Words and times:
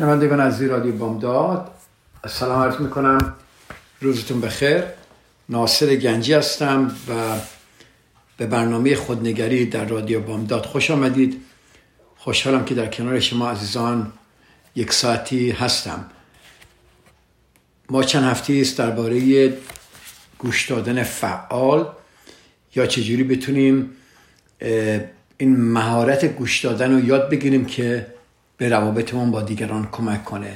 شنوندگان 0.00 0.40
از 0.40 0.62
رادیو 0.62 0.96
بامداد 0.96 1.70
سلام 2.28 2.62
عرض 2.62 2.80
می‌کنم. 2.80 3.34
روزتون 4.00 4.40
بخیر. 4.40 4.82
ناصر 5.48 5.96
گنجی 5.96 6.32
هستم 6.32 6.96
و 7.08 7.12
به 8.36 8.46
برنامه 8.46 8.96
خودنگری 8.96 9.66
در 9.66 9.84
رادیو 9.84 10.20
بامداد 10.20 10.66
خوش 10.66 10.90
آمدید. 10.90 11.42
خوشحالم 12.16 12.64
که 12.64 12.74
در 12.74 12.86
کنار 12.86 13.20
شما 13.20 13.50
عزیزان 13.50 14.12
یک 14.76 14.92
ساعتی 14.92 15.50
هستم. 15.50 16.04
ما 17.90 18.02
چند 18.02 18.24
هفته 18.24 18.58
است 18.60 18.78
درباره 18.78 19.52
گوش 20.38 20.70
دادن 20.70 21.02
فعال 21.02 21.88
یا 22.74 22.86
چجوری 22.86 23.24
بتونیم 23.24 23.90
این 25.38 25.56
مهارت 25.56 26.24
گوش 26.24 26.64
دادن 26.64 26.92
رو 26.92 27.04
یاد 27.04 27.30
بگیریم 27.30 27.64
که 27.64 28.06
به 28.60 28.68
روابطمون 28.68 29.30
با 29.30 29.42
دیگران 29.42 29.88
کمک 29.92 30.24
کنه. 30.24 30.54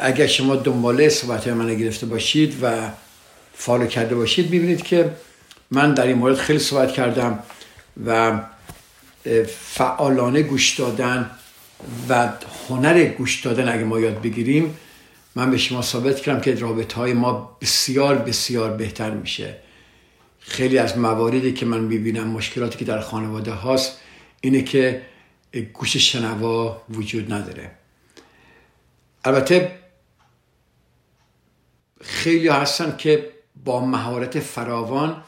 اگر 0.00 0.26
شما 0.26 0.56
دنباله 0.56 1.08
صحبت 1.08 1.48
من 1.48 1.74
گرفته 1.74 2.06
باشید 2.06 2.58
و 2.62 2.88
فالو 3.54 3.86
کرده 3.86 4.14
باشید 4.14 4.46
ببینید 4.46 4.82
که 4.82 5.10
من 5.70 5.94
در 5.94 6.06
این 6.06 6.18
مورد 6.18 6.36
خیلی 6.36 6.58
صحبت 6.58 6.92
کردم 6.92 7.38
و 8.06 8.40
فعالانه 9.48 10.42
گوش 10.42 10.78
دادن 10.78 11.30
و 12.08 12.28
هنر 12.68 13.04
گوش 13.04 13.40
دادن 13.40 13.68
اگه 13.68 13.84
ما 13.84 14.00
یاد 14.00 14.22
بگیریم 14.22 14.76
من 15.34 15.50
به 15.50 15.58
شما 15.58 15.82
ثابت 15.82 16.20
کردم 16.20 16.40
که 16.40 16.54
رابطه 16.54 16.96
های 16.96 17.12
ما 17.12 17.56
بسیار 17.60 18.14
بسیار 18.14 18.70
بهتر 18.70 19.10
میشه. 19.10 19.54
خیلی 20.40 20.78
از 20.78 20.98
مواردی 20.98 21.52
که 21.52 21.66
من 21.66 21.80
می‌بینم 21.80 22.26
مشکلاتی 22.26 22.78
که 22.78 22.84
در 22.84 23.00
خانواده 23.00 23.50
هاست 23.50 23.98
اینه 24.40 24.62
که 24.62 25.02
گوش 25.60 25.96
شنوا 25.96 26.82
وجود 26.90 27.32
نداره. 27.32 27.70
البته 29.24 29.78
خیلی 32.00 32.48
هستن 32.48 32.96
که 32.96 33.30
با 33.64 33.86
مهارت 33.86 34.40
فراوان 34.40 35.22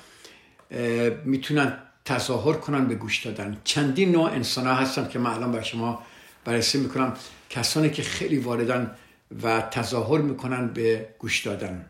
می‌تونن 1.25 1.79
تظاهر 2.05 2.53
کنن 2.53 2.89
به 2.89 2.95
گوش 2.95 3.27
دادن. 3.27 3.61
چندین 3.65 4.13
نوع 4.13 4.31
انسان 4.31 4.67
ها 4.67 4.75
هستن 4.75 5.09
که 5.09 5.19
من 5.19 5.31
الان 5.31 5.53
بر 5.53 5.63
شما 5.63 6.03
بررسی 6.45 6.79
می‌کنم. 6.79 7.17
کسانی 7.51 7.91
که 7.91 8.03
خیلی 8.03 8.39
واردن 8.39 8.97
و 9.43 9.61
تظاهر 9.61 10.21
می‌کنن 10.21 10.69
به 10.69 11.09
گوش 11.19 11.47
دادن. 11.47 11.87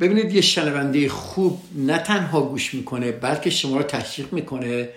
ببینید 0.00 0.32
یه 0.32 0.40
شنونده 0.40 1.08
خوب 1.08 1.62
نه 1.74 1.98
تنها 1.98 2.40
گوش 2.40 2.74
می‌کنه 2.74 3.12
بلکه 3.12 3.50
شما 3.50 3.76
رو 3.76 3.82
تشویق 3.82 4.32
می‌کنه 4.32 4.88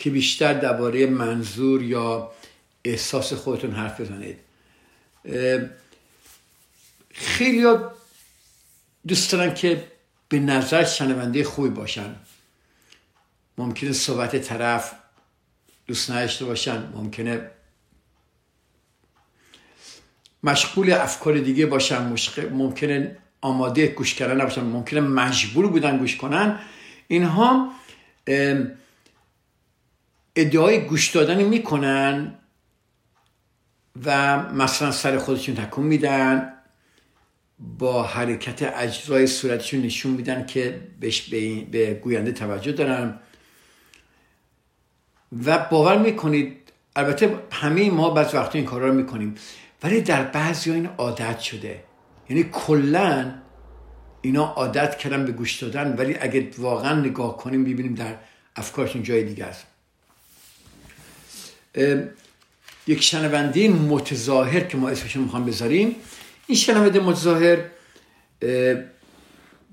که 0.00 0.10
بیشتر 0.10 0.52
درباره 0.52 1.06
منظور 1.06 1.82
یا 1.82 2.32
احساس 2.84 3.32
خودتون 3.32 3.70
حرف 3.70 4.00
بزنید. 4.00 4.38
خیلی 7.10 7.66
دوست 9.08 9.32
دارن 9.32 9.54
که 9.54 9.84
به 10.28 10.38
نظر 10.38 10.84
شنونده 10.84 11.44
خوبی 11.44 11.68
باشن. 11.68 12.14
ممکنه 13.58 13.92
صحبت 13.92 14.36
طرف 14.36 14.92
دوست 15.86 16.10
نداشته 16.10 16.44
باشن 16.44 16.92
ممکنه 16.94 17.50
مشغول 20.42 20.92
افکار 20.92 21.38
دیگه 21.38 21.66
باشن 21.66 22.16
ممکنه 22.52 23.16
آماده 23.40 23.86
گوش 23.86 24.14
کردن 24.14 24.40
نباشن 24.40 24.64
ممکنه 24.64 25.00
مجبور 25.00 25.66
بودن 25.66 25.98
گوش 25.98 26.16
کنن. 26.16 26.58
اینها 27.08 27.72
ادعای 30.40 30.80
گوش 30.80 31.10
دادن 31.10 31.42
می‌کنن 31.42 32.34
و 34.04 34.38
مثلا 34.52 34.90
سر 34.90 35.18
خودشون 35.18 35.54
تکون 35.54 35.84
میدن 35.86 36.52
با 37.58 38.02
حرکت 38.02 38.72
اجزای 38.76 39.26
صورتشون 39.26 39.80
نشون 39.80 40.12
میدن 40.12 40.46
که 40.46 40.80
بهش 41.00 41.20
به 41.70 41.94
گوینده 41.94 42.32
توجه 42.32 42.72
دارن. 42.72 43.20
و 45.44 45.58
باور 45.70 45.98
می‌کنید 45.98 46.56
البته 46.96 47.38
همه 47.50 47.90
ما 47.90 48.10
بعض 48.10 48.34
وقتا 48.34 48.58
این 48.58 48.66
کارا 48.66 48.88
رو 48.88 48.94
می‌کنیم 48.94 49.34
ولی 49.82 50.00
در 50.00 50.22
بعضی 50.22 50.70
ها 50.70 50.76
این 50.76 50.86
عادت 50.86 51.40
شده. 51.40 51.84
یعنی 52.30 52.44
کلا 52.52 53.34
اینا 54.22 54.44
عادت 54.44 54.98
کردن 54.98 55.24
به 55.24 55.32
گوش 55.32 55.62
دادن 55.62 55.96
ولی 55.96 56.16
اگه 56.20 56.50
واقعا 56.58 57.00
نگاه 57.00 57.36
کنیم 57.36 57.64
ببینیم 57.64 57.94
در 57.94 58.14
افکارشون 58.56 59.02
جای 59.02 59.24
دیگه 59.24 59.44
است. 59.44 59.66
یک 62.86 63.02
شنونده 63.02 63.68
متظاهر 63.68 64.60
که 64.60 64.76
ما 64.76 64.88
اسمش 64.88 65.16
می‌خوام 65.16 65.44
بذاریم. 65.44 65.96
این 66.46 66.58
شنونده 66.58 67.00
متظاهر 67.00 67.58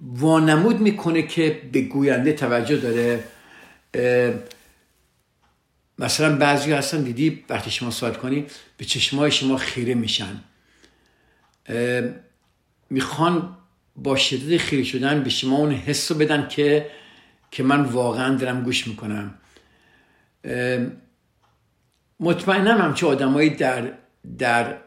وانمود 0.01 0.79
می‌کنه 0.79 1.27
که 1.27 1.61
به 1.71 1.81
گوینده 1.81 2.33
توجه 2.33 2.77
داره. 2.77 3.23
مثلا 5.99 6.35
بعضی 6.35 6.71
هستن 6.73 7.01
دیدی 7.01 7.43
وقتی 7.49 7.71
شما 7.71 7.91
سوال 7.91 8.13
کنی 8.13 8.45
به 8.77 8.85
چشمای 8.85 9.31
شما 9.31 9.57
خیره 9.57 9.93
میشن. 9.93 10.41
می‌خوان 12.89 13.57
با 13.95 14.15
شدت 14.15 14.57
خیره 14.57 14.83
شدن 14.83 15.23
به 15.23 15.29
شما 15.29 15.57
اون 15.57 15.71
حس 15.71 16.11
رو 16.11 16.17
بدن 16.17 16.47
که 16.47 16.89
که 17.51 17.63
من 17.63 17.81
واقعا 17.81 18.35
دارم 18.35 18.63
گوش 18.63 18.87
می‌کنم. 18.87 19.33
مطمئنم 22.19 22.81
همچه 22.81 23.07
آدمایی 23.07 23.49
در 23.49 23.91
در 24.37 24.77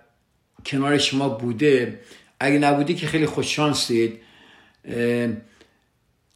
کنار 0.67 0.99
شما 0.99 1.29
بوده. 1.29 2.01
اگه 2.41 2.59
نبودی 2.59 2.95
که 2.95 3.07
خیلی 3.07 3.27
خوششانسید 3.27 4.21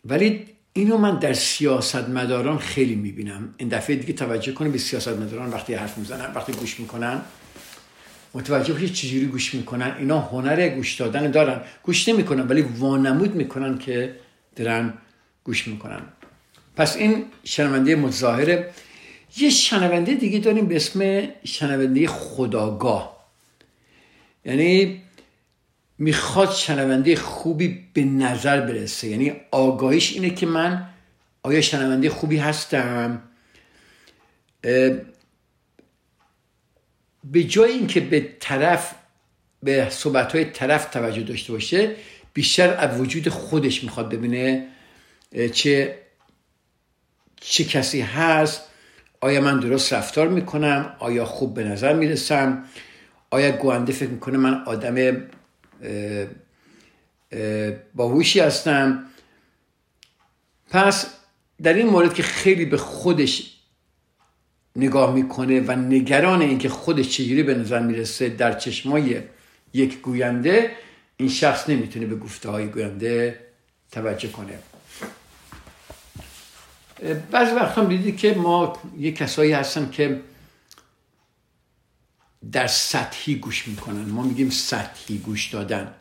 ولی 0.05 0.47
اینو 0.73 0.97
من 0.97 1.19
در 1.19 1.33
سیاست 1.33 2.09
مداران 2.09 2.59
خیلی 2.59 2.95
می‌بینم. 2.95 3.55
این 3.57 3.69
دفعه 3.69 3.97
دیگه 3.97 4.13
توجه 4.13 4.53
کنیم 4.53 4.73
به 4.73 4.79
سیاست 4.79 5.09
مداران 5.09 5.51
وقتی 5.51 5.75
حرف 5.75 5.99
می‌زنن 5.99 6.35
وقتی 6.35 6.53
گوش 6.53 6.81
می‌کنن. 6.81 7.21
متوجه 8.35 8.73
باشید 8.73 8.93
چجوری 8.93 9.27
گوش 9.27 9.55
می‌کنن. 9.55 9.97
اینا 9.99 10.21
هنر 10.21 10.69
گوش 10.69 10.95
دادن 10.95 11.31
دارن. 11.31 11.61
گوش 11.83 12.09
نمی‌کنن 12.09 12.49
ولی 12.49 12.63
وانمود 12.63 13.35
می‌کنن 13.35 13.79
که 13.79 14.17
دارن 14.57 14.95
گوش 15.45 15.69
می‌کنن. 15.69 16.03
پس 16.77 16.97
این 16.97 17.25
شنونده 17.45 17.97
متظاهره. 17.97 18.71
یه 19.37 19.51
شنونده 19.51 20.15
دیگه 20.15 20.39
داریم 20.39 20.67
به 20.67 20.77
اسم 20.77 21.29
شنونده 21.45 22.07
خداگاه. 22.07 23.27
یعنی 24.45 25.03
می‌خواد 25.99 26.53
شنونده 26.53 27.17
خوبی 27.17 27.87
به 27.93 28.05
نظر 28.05 28.61
برسه. 28.61 29.09
یعنی 29.09 29.33
آگاهیش 29.51 30.13
اینه 30.13 30.31
که 30.31 30.47
من 30.47 30.89
آیا 31.43 31.61
شنونده 31.61 32.11
خوبی 32.11 32.37
هستم؟ 32.37 33.23
به 37.25 37.45
جای 37.49 37.73
اینکه 37.73 38.01
به 38.01 38.29
طرف 38.41 38.95
به 39.63 39.91
صحبت 39.91 40.33
های 40.33 40.45
طرف 40.45 40.85
توجه 40.85 41.23
داشته 41.23 41.53
باشه 41.53 41.97
بیشتر 42.35 42.77
از 42.77 43.01
وجود 43.01 43.29
خودش 43.29 43.85
می‌خواد 43.85 44.09
ببینه 44.11 44.67
چه 45.53 45.99
چه 47.41 47.65
کسی 47.65 48.01
هست. 48.01 48.63
آیا 49.25 49.41
من 49.41 49.61
درست 49.61 49.93
رفتار 49.93 50.29
می‌کنم؟ 50.29 50.97
آیا 50.99 51.25
خوب 51.25 51.55
به 51.55 51.65
نظر 51.65 51.93
می‌رسم؟ 51.93 52.65
آیا 53.31 53.53
گوینده 53.53 53.93
فکر 53.93 54.09
می‌کنه 54.09 54.39
من 54.39 54.63
آدم 54.65 55.17
باهوشی 57.95 58.41
هستم؟ 58.41 59.05
پس 60.71 61.07
در 61.63 61.73
این 61.73 61.87
مورد 61.87 62.15
که 62.15 62.23
خیلی 62.23 62.65
به 62.65 62.77
خودش 62.77 63.57
نگاه 64.77 65.15
می‌کنه 65.15 65.61
و 65.61 65.73
نگران 65.73 66.43
اینکه 66.43 66.69
خودش 66.69 67.09
چجوری 67.09 67.43
به 67.43 67.55
نظر 67.55 67.81
می‌رسه 67.81 68.29
در 68.29 68.53
چشمای 68.53 69.21
یک 69.75 70.01
گوینده 70.01 70.71
این 71.17 71.29
شخص 71.29 71.69
نمی‌تونه 71.69 72.07
به 72.07 72.17
گفته 72.17 72.51
های 72.51 72.67
گوینده 72.67 73.41
توجه 73.93 74.29
کنه. 74.29 74.59
بعضی 77.31 77.55
وقت 77.55 77.79
هم 77.79 77.89
دیدید 77.89 78.17
که 78.17 78.35
ما 78.35 78.79
یه 78.99 79.13
کسایی 79.13 79.53
هستن 79.53 79.91
که 79.91 80.23
در 82.53 82.67
سطحی 82.67 83.35
گوش 83.35 83.69
می‌کنن. 83.69 84.05
ما 84.05 84.23
میگیم 84.23 84.51
سطحی 84.51 85.19
گوش 85.19 85.55
دادن. 85.55 85.95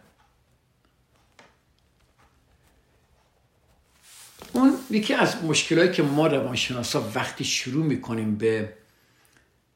اون 4.53 4.77
یکی 4.89 5.13
از 5.13 5.43
مشکلهایی 5.43 5.91
که 5.91 6.03
ما 6.03 6.27
روانشناسا 6.27 7.11
وقتی 7.15 7.43
شروع 7.43 7.85
می‌کنیم 7.85 8.35
به 8.35 8.73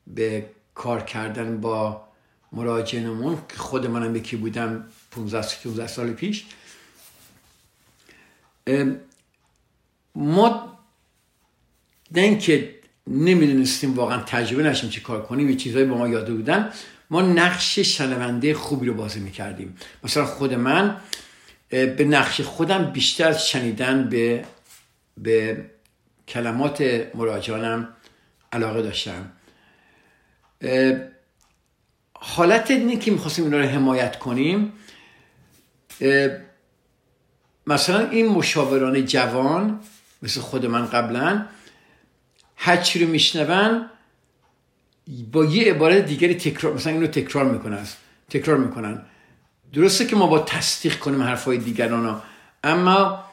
به 0.08 0.50
کار 0.76 1.04
کردن 1.04 1.62
با 1.62 2.08
مراجعمون 2.52 3.38
که 3.50 3.58
خود 3.58 3.88
منم 3.88 4.16
یکی 4.16 4.36
بودم 4.36 4.86
15 5.12 5.42
16 5.42 5.88
سال 5.88 6.14
پیش 6.14 6.46
ما 10.16 10.77
نه 12.12 12.22
اینکه 12.22 12.76
نمی‌دونستیم 13.08 13.96
واقعا 13.96 14.18
تجربه 14.18 14.64
نشیم 14.64 14.90
چه 14.90 15.02
کار 15.02 15.26
کنیم 15.26 15.50
یه 15.50 15.56
چیزهایی 15.56 15.86
با 15.86 15.98
ما 15.98 16.08
یاده 16.08 16.34
بودن. 16.34 16.74
ما 17.10 17.22
نقش 17.22 17.80
شنونده 17.80 18.54
خوبی 18.54 18.88
رو 18.88 18.94
بازی 18.94 19.20
می‌کردیم. 19.20 19.78
مثلا 20.04 20.26
خود 20.26 20.54
من 20.54 20.98
به 21.70 22.06
نقش 22.10 22.42
خودم 22.42 22.92
بیشتر 22.92 23.34
شنیدن 23.34 24.10
به 24.10 24.46
به 25.18 25.66
کلمات 26.28 26.82
مراجعانم 27.16 27.90
علاقه 28.54 28.82
داشتم. 28.82 29.32
حالت 32.14 32.72
اینه 32.72 32.98
که 32.98 33.12
می‌خواستیم 33.12 33.46
اینا 33.46 33.58
رو 33.58 33.66
حمایت 33.66 34.20
کنیم. 34.20 34.74
مثلا 37.68 38.10
این 38.10 38.28
مشاوران 38.28 39.06
جوان 39.06 39.80
مثل 40.22 40.40
خود 40.40 40.66
من 40.66 40.86
قبلا 40.86 41.46
هر 42.58 42.78
چی 42.78 43.06
رو 43.06 43.12
میشنون 43.12 43.90
با 45.32 45.46
یه 45.46 45.74
عبارت 45.74 46.06
دیگری 46.06 46.36
تکرار 46.36 46.74
مثلا 46.74 46.94
اینو 46.94 47.08
تکرار 47.08 47.46
می‌کنن 47.46 47.88
تکرار 48.30 48.58
می‌کنن. 48.58 49.02
درسته 49.74 50.06
که 50.06 50.16
ما 50.16 50.28
با 50.28 50.40
تصدیق 50.40 51.00
کنیم 51.00 51.24
حرفای 51.24 51.58
دیگران 51.58 52.06
ها 52.06 52.24
اما 52.64 53.24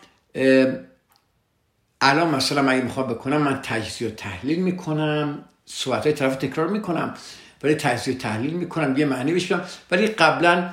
الان 2.01 2.35
مثلا 2.35 2.71
اگه 2.71 2.83
می‌خوام 2.83 3.07
بکنم 3.07 3.37
من 3.37 3.61
تجزیه 3.63 4.09
و 4.09 4.11
تحلیل 4.11 4.59
می‌کنم 4.59 5.45
صحبت 5.67 6.05
های 6.05 6.13
طرف 6.13 6.37
تکرار 6.37 6.69
می‌کنم 6.69 7.15
ولی 7.63 7.75
تجزیه 7.75 8.15
و 8.15 8.19
تحلیل 8.19 8.53
می‌کنم 8.53 8.97
یه 8.97 9.07
معنی 9.07 9.33
بشم 9.33 9.65
ولی 9.91 10.07
قبلا 10.07 10.71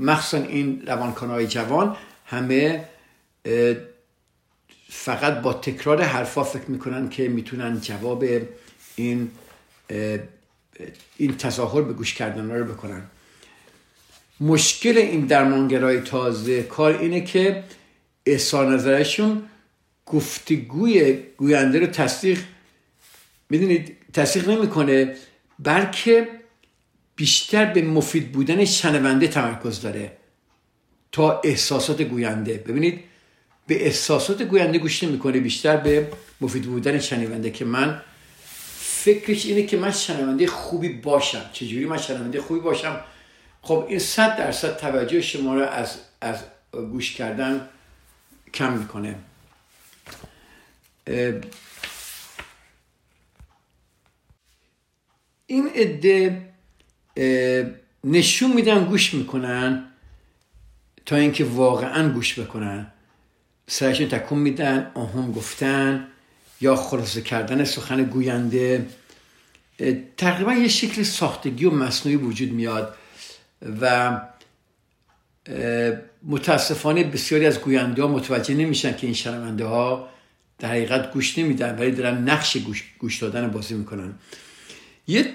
مخصوصا 0.00 0.44
این 0.44 0.82
روانکانهای 0.86 1.46
جوان 1.46 1.96
همه 2.26 2.84
فقط 4.88 5.40
با 5.40 5.52
تکرار 5.52 6.02
حرفا 6.02 6.44
فکر 6.44 6.70
می‌کنن 6.70 7.08
که 7.08 7.28
می‌تونن 7.28 7.80
جواب 7.80 8.24
این 8.96 9.30
این 11.16 11.36
تظاهر 11.38 11.82
به 11.82 11.92
گوش 11.92 12.14
کردن 12.14 12.50
رو 12.50 12.64
بکنن. 12.64 13.02
مشکل 14.40 14.98
این 14.98 15.26
درمانگرای 15.26 16.00
تازه 16.00 16.62
کار 16.62 16.98
اینه 16.98 17.20
که 17.20 17.64
احسان 18.26 18.74
نظرشون 18.74 19.42
گفتگوی 20.06 21.12
گوینده 21.36 21.78
رو 21.78 21.86
تصدیق 21.86 22.38
می‌دونید 23.50 23.96
تصدیق 24.12 24.48
نمی‌کنه 24.48 25.16
بلکه 25.58 26.28
بیشتر 27.16 27.64
به 27.64 27.82
مفید 27.82 28.32
بودن 28.32 28.64
شنونده 28.64 29.28
تمرکز 29.28 29.80
داره 29.80 30.12
تا 31.12 31.40
احساسات 31.40 32.02
گوینده. 32.02 32.54
ببینید 32.54 33.00
به 33.66 33.86
احساسات 33.86 34.42
گوینده 34.42 34.78
گوش 34.78 35.02
نمی‌کنه 35.02 35.40
بیشتر 35.40 35.76
به 35.76 36.12
مفید 36.40 36.62
بودن 36.62 36.98
شنونده 36.98 37.50
که 37.50 37.64
من 37.64 38.02
فکرش 38.78 39.46
اینه 39.46 39.62
که 39.62 39.76
من 39.76 39.90
شنونده 39.90 40.46
خوبی 40.46 40.88
باشم. 40.88 41.50
چجوری 41.52 41.86
من 41.86 41.98
شنونده 41.98 42.40
خوبی 42.40 42.60
باشم؟ 42.60 43.00
خب 43.62 43.86
این 43.88 43.98
صد 43.98 44.36
درصد 44.36 44.76
توجه 44.76 45.20
شما 45.20 45.54
رو 45.54 45.62
از, 45.62 45.98
از 46.20 46.36
گوش 46.72 47.14
کردن 47.14 47.68
کم 48.54 48.72
می‌کنه. 48.72 49.14
این 55.46 55.68
عده 55.74 56.48
نشون 58.04 58.52
میدن 58.52 58.84
گوش 58.84 59.14
می‌کنن 59.14 59.84
تا 61.06 61.16
اینکه 61.16 61.44
واقعا 61.44 62.08
گوش 62.08 62.38
بکنن. 62.38 62.92
سرشون 63.66 64.08
تکون 64.08 64.38
میدن 64.38 64.90
آهم 64.94 65.32
گفتن 65.32 66.06
یا 66.60 66.76
خلاصه 66.76 67.20
کردن 67.20 67.64
سخن 67.64 68.04
گوینده. 68.04 68.86
تقریبا 70.16 70.52
یه 70.52 70.68
شکل 70.68 71.02
ساختگی 71.02 71.64
و 71.64 71.70
مصنوعی 71.70 72.16
وجود 72.16 72.52
میاد 72.52 72.94
و 73.80 74.20
متاسفانه 76.22 77.04
بسیاری 77.04 77.46
از 77.46 77.60
گوینده 77.60 78.02
ها 78.02 78.08
متوجه 78.08 78.54
نمیشن 78.54 78.96
که 78.96 79.06
این 79.06 79.14
شنونده 79.14 79.64
ها 79.64 80.08
در 80.58 80.68
حقیقت 80.68 81.12
گوش 81.12 81.38
نمیدن 81.38 81.78
ولی 81.78 81.90
دارن 81.90 82.28
نقش 82.28 82.56
گوش, 82.56 82.84
گوش 82.98 83.18
دادن 83.18 83.50
بازی 83.50 83.74
می‌کنن. 83.74 84.14
یه 85.06 85.32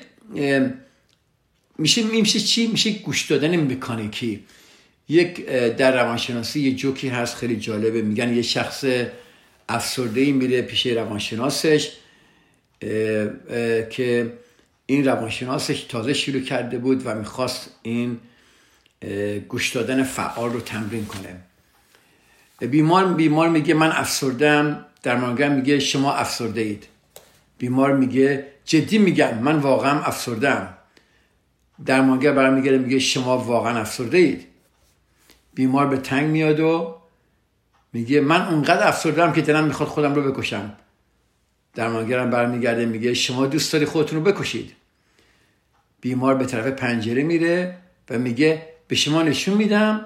میشه 1.78 2.04
میشه 2.04 2.40
چی؟ 2.40 2.68
میشه 2.68 2.92
گوش 2.92 3.32
دادن 3.32 3.56
مکانیکی. 3.56 4.44
یک 5.10 5.46
در 5.50 6.04
روانشناسی 6.04 6.60
یه 6.60 6.76
جوکی 6.76 7.10
هست 7.10 7.36
خیلی 7.36 7.56
جالبه. 7.56 8.02
میگن 8.02 8.34
یه 8.34 8.42
شخص 8.42 8.86
افسرده 9.70 10.32
میره 10.32 10.62
پیش 10.62 10.88
روانشناسش 10.88 11.92
که 13.90 14.34
این 14.86 15.06
روانشناسش 15.06 15.84
تازه 15.84 16.14
شروع 16.14 16.42
کرده 16.42 16.78
بود 16.78 17.02
و 17.06 17.16
می‌خواست 17.16 17.70
این 17.82 18.20
گوش 19.48 19.70
دادن 19.76 20.04
فعال 20.04 20.54
رو 20.54 20.60
تمرین 20.60 21.06
کنه. 21.06 21.36
بیمار 22.68 23.14
بیمار 23.14 23.50
میگه 23.50 23.74
من 23.74 23.92
افسردم 23.92 24.86
درمانگر 25.04 25.50
میگه 25.50 25.80
شما 25.80 26.14
افسرده 26.14 26.62
اید 26.62 26.88
بیمار 27.58 27.96
میگه 27.96 28.46
جدی 28.66 28.98
میگم 28.98 29.38
من 29.38 29.56
واقعا 29.56 30.02
افسردم 30.02 30.78
درمانگر 31.86 32.32
برام 32.32 32.54
میگه 32.54 32.78
میگه 32.78 33.00
شما 33.00 33.38
واقعا 33.38 33.80
افسرده 33.80 34.18
اید 34.18 34.46
بیمار 35.54 35.88
به 35.88 35.98
تنگ 35.98 36.30
میاد 36.30 36.60
و 36.60 36.96
میگه 37.94 38.22
من 38.22 38.48
اونقدر 38.48 38.88
افسردم 38.88 39.34
که 39.34 39.42
دلم 39.42 39.64
می‌خواد 39.64 39.90
خودم 39.90 40.16
رو 40.16 40.32
بکشم. 40.32 40.74
درمانگرم 41.74 42.30
برمیگرده 42.30 42.86
میگه 42.86 43.14
شما 43.14 43.46
دوست 43.46 43.74
داری 43.74 43.86
خودتون 43.86 44.26
رو 44.26 44.32
بکشید. 44.32 44.76
بیمار 46.02 46.36
به 46.36 46.46
طرف 46.46 46.68
پنجره 46.68 47.24
میره 47.24 47.78
و 48.10 48.20
میگه 48.20 48.68
به 48.88 48.96
شما 48.96 49.24
نشون 49.24 49.58
میدم. 49.58 50.06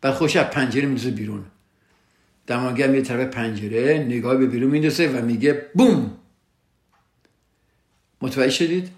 بعد 0.00 0.14
خوش 0.14 0.36
از 0.36 0.46
پنجره 0.46 0.86
میزه 0.86 1.10
بیرون. 1.10 1.44
درمانگر 2.46 2.86
میره 2.86 3.02
طرف 3.02 3.28
پنجره 3.28 3.98
نگاه 3.98 4.36
به 4.36 4.46
بیرون 4.46 4.70
میندازه 4.70 5.08
و 5.08 5.24
میگه 5.24 5.66
بوم! 5.74 6.16
متوجه 8.22 8.50
شدید؟ 8.50 8.90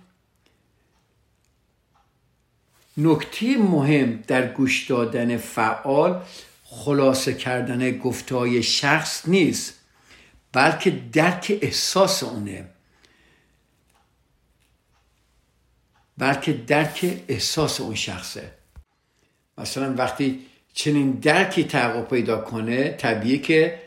نکته 2.96 3.56
مهم 3.56 4.24
در 4.26 4.52
گوش 4.52 4.86
دادن 4.86 5.36
فعال 5.36 6.22
خلاصه 6.64 7.34
کردن 7.34 7.98
گفتهای 7.98 8.62
شخص 8.62 9.28
نیست 9.28 9.74
بلکه 10.52 10.90
درک 10.90 11.58
احساس 11.62 12.22
اونه. 12.22 12.68
بلکه 16.18 16.52
درک 16.52 17.22
احساس 17.28 17.80
اون 17.80 17.94
شخصه. 17.94 18.52
مثلا 19.58 19.94
وقتی 19.94 20.46
چنین 20.72 21.10
درکی 21.10 21.64
تحقق 21.64 22.08
پیدا 22.08 22.40
کنه 22.40 22.90
طبیعی 22.90 23.38
که 23.38 23.80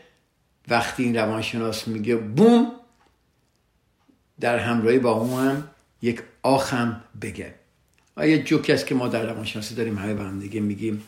وقتی 0.68 1.02
این 1.02 1.16
روانشناس 1.16 1.88
میگه 1.88 2.16
بوم 2.16 2.72
در 4.40 4.58
همراهی 4.58 4.98
با 4.98 5.10
اون 5.10 5.48
هم 5.48 5.68
یک 6.02 6.22
آخم 6.42 7.04
بگه. 7.22 7.54
یه 8.16 8.42
جوکی 8.42 8.72
است 8.72 8.86
که 8.86 8.94
ما 8.94 9.08
در 9.08 9.26
روانشناسی 9.26 9.74
داریم 9.74 9.98
همه 9.98 10.14
با 10.14 10.24
هم 10.24 10.40
دیگه 10.40 10.60
میگیم 10.60 11.04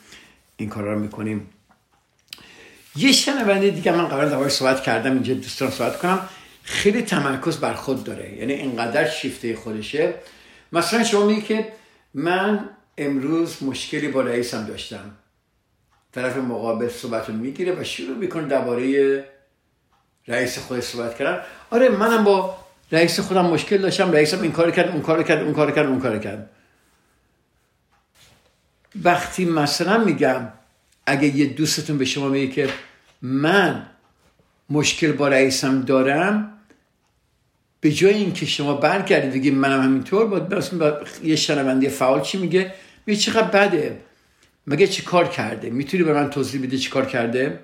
این 0.57 0.69
کارا 0.69 0.93
رو 0.93 0.99
می‌کنیم. 0.99 1.49
یه 2.97 3.13
شنونده 3.13 3.71
دیگه 3.71 3.93
من 3.93 4.09
قبلا 4.09 4.29
دوباره 4.29 4.49
صحبت 4.49 4.83
کردم 4.83 5.13
اینجا 5.13 5.35
دوستان 5.35 5.71
صحبت 5.71 5.99
کنم. 5.99 6.29
خیلی 6.63 7.03
تمرکز 7.03 7.57
بر 7.57 7.75
خود 7.75 8.05
داره 8.05 8.39
یعنی 8.39 8.53
اینقدر 8.53 9.09
شیفته 9.09 9.57
خودشه. 9.57 10.15
مثلا 10.73 11.05
شما 11.05 11.27
میگی 11.27 11.43
که 11.43 11.73
من 12.15 12.69
امروز 12.99 13.63
مشکلی 13.63 14.09
با 14.09 14.21
رئیسم 14.21 14.67
داشتم. 14.67 15.11
طرف 16.13 16.37
مقابل 16.37 16.89
صحبت 16.89 17.29
می‌گیره 17.29 17.73
و 17.81 17.85
شروع 17.85 18.17
می‌کنه 18.17 18.49
درباره 18.49 19.25
رئیس 20.29 20.59
خودش 20.59 20.83
صحبت 20.83 21.19
کردن. 21.19 21.41
آره 21.71 21.89
منم 21.89 22.25
با 22.25 22.57
رئیس 22.93 23.21
خودم 23.21 23.47
مشکل 23.47 23.79
داشتم 23.79 24.13
رئیسم 24.13 24.43
این 24.43 24.53
کار 24.53 24.71
کرد 24.71 24.91
اون 24.91 25.03
کار 25.03 25.23
کرد 25.23 25.43
اون 25.43 25.53
کار 25.53 25.71
کرد 25.71 25.87
اون 25.87 26.01
کار 26.01 26.19
کرد. 26.19 26.51
وقتی 29.05 29.45
مثلا 29.45 30.05
میگم 30.05 30.49
اگه 31.07 31.37
یه 31.37 31.47
دوستتون 31.47 31.99
به 31.99 32.05
شما 32.05 32.29
میگه 32.29 32.53
که 32.53 32.69
من 33.23 33.87
مشکل 34.71 35.13
با 35.13 35.29
رئیسم 35.29 35.81
دارم 35.83 36.53
به 37.81 37.93
جای 37.93 38.15
اینکه 38.15 38.47
شما 38.47 38.75
برگردید 38.75 39.33
بگید 39.33 39.55
منم 39.55 39.83
همینطور 39.83 40.27
با 40.27 40.59
یه 41.23 41.37
شنونده 41.37 41.89
فعال 41.89 42.21
چی 42.21 42.39
میگه؟ 42.39 42.75
میگه 43.07 43.21
چقدر 43.21 43.67
بده؟ 43.67 44.01
مگه 44.67 44.87
چی 44.87 45.03
کار 45.03 45.29
کرده؟ 45.29 45.71
می‌تونی 45.71 46.03
به 46.03 46.13
من 46.13 46.31
توضیح 46.31 46.63
بده 46.63 46.79
چی 46.79 46.91
کار 46.91 47.07
کرده؟ 47.07 47.61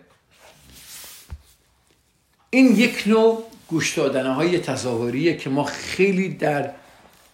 این 2.50 2.76
یک 2.76 3.02
نوع 3.06 3.44
گوش 3.68 3.98
دادن 3.98 4.26
های 4.26 4.58
تظاهریه 4.58 5.36
که 5.36 5.50
ما 5.50 5.64
خیلی 5.64 6.28
در 6.28 6.70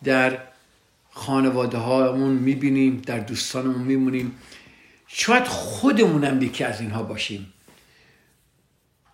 در 0.05 0.39
خانواده 1.19 1.79
هامون 1.79 2.33
می‌بینیم 2.33 3.03
در 3.07 3.19
دوستانمون 3.19 3.83
میمونیم. 3.83 4.37
شاید 5.07 5.45
خودمونم 5.45 6.43
یکی 6.43 6.65
از 6.65 6.81
اینها 6.81 7.03
باشیم. 7.03 7.53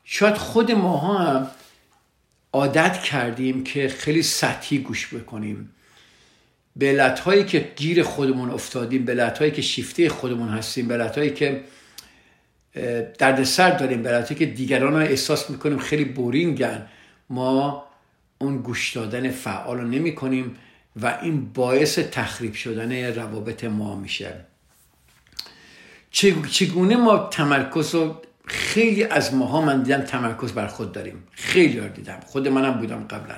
شاید 0.05 0.35
خود 0.37 0.73
ماها 0.73 1.19
هم 1.19 1.51
عادت 2.53 3.03
کردیم 3.03 3.65
که 3.65 3.89
خیلی 3.89 4.23
سطحی 4.23 4.79
گوش 4.79 5.15
بکنیم. 5.15 5.71
به 6.77 7.15
هایی 7.25 7.45
که 7.45 7.73
گیر 7.77 8.03
خودمون 8.03 8.51
افتادیم 8.51 9.05
به 9.05 9.33
هایی 9.39 9.51
که 9.51 9.63
شیفته 9.63 10.09
خودمون 10.09 10.49
هستیم 10.49 10.89
به 10.89 11.09
هایی 11.17 11.31
که 11.31 11.65
دردسر 13.19 13.71
داریم 13.71 14.03
به 14.03 14.09
علت 14.09 14.37
که 14.39 14.47
دیگران 14.47 14.93
رو 14.93 14.99
احساس 14.99 15.51
می‌کنیم 15.51 15.79
خیلی 15.79 16.05
بورینگن 16.05 16.87
ما 17.31 17.85
اون 18.39 18.59
گوش 18.59 18.97
دادن 18.97 19.31
فعال 19.31 19.79
رو 19.79 19.89
نمی 19.89 20.15
کنیم 20.15 20.57
و 20.97 21.19
این 21.23 21.53
باعث 21.53 21.99
تخریب 21.99 22.55
شدن 22.55 23.15
روابط 23.15 23.65
ما 23.65 23.97
میشه. 23.97 24.45
چگونه 26.51 26.97
ما 26.97 27.19
تمرکز 27.19 27.95
رو 27.95 28.23
خیلی 28.47 29.05
از 29.05 29.35
ماها 29.35 29.61
من 29.61 29.83
دیدم 29.83 30.01
تمرکز 30.01 30.53
بر 30.53 30.67
خود 30.67 30.93
داریم. 30.93 31.25
خیلی 31.31 31.79
ها 31.79 31.89
دیدم. 31.89 32.21
خود 32.27 32.49
منم 32.49 32.73
بودم 32.73 33.05
قبلا. 33.05 33.35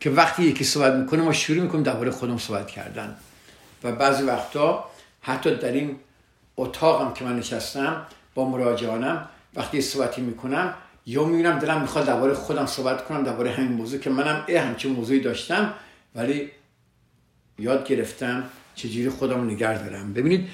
که 0.00 0.10
وقتی 0.10 0.42
یکی 0.42 0.64
صحبت 0.64 0.94
می‌کنه 0.94 1.22
ما 1.22 1.32
شروع 1.32 1.62
می‌کنیم 1.62 1.82
درباره 1.82 2.10
خودم 2.10 2.38
صحبت 2.38 2.66
کردن. 2.66 3.16
و 3.84 3.92
بعضی 3.92 4.22
وقتا 4.22 4.84
حتی 5.20 5.56
در 5.56 5.72
این 5.72 5.96
اتاقم 6.56 7.12
که 7.14 7.24
من 7.24 7.38
نشستم 7.38 8.06
با 8.34 8.48
مراجعانم 8.48 9.28
وقتی 9.54 9.80
صحبتی 9.80 10.20
می‌کنم 10.20 10.74
یا 11.06 11.24
می‌بینم 11.24 11.58
دلم 11.58 11.80
می‌خواد 11.80 12.06
درباره 12.06 12.34
خودم 12.34 12.66
صحبت 12.66 13.04
کنم 13.04 13.24
درباره 13.24 13.50
همین 13.50 13.72
موضوع 13.72 14.00
که 14.00 14.10
منم 14.10 14.44
اه 14.48 14.62
همچین 14.62 14.92
موضوعی 14.92 15.20
داشتم 15.20 15.74
ولی 16.14 16.50
یاد 17.58 17.88
گرفتم 17.88 18.44
چجوری 18.74 19.08
خودم 19.08 19.50
نگر 19.50 19.74
دارم. 19.74 20.12
ببینید 20.12 20.48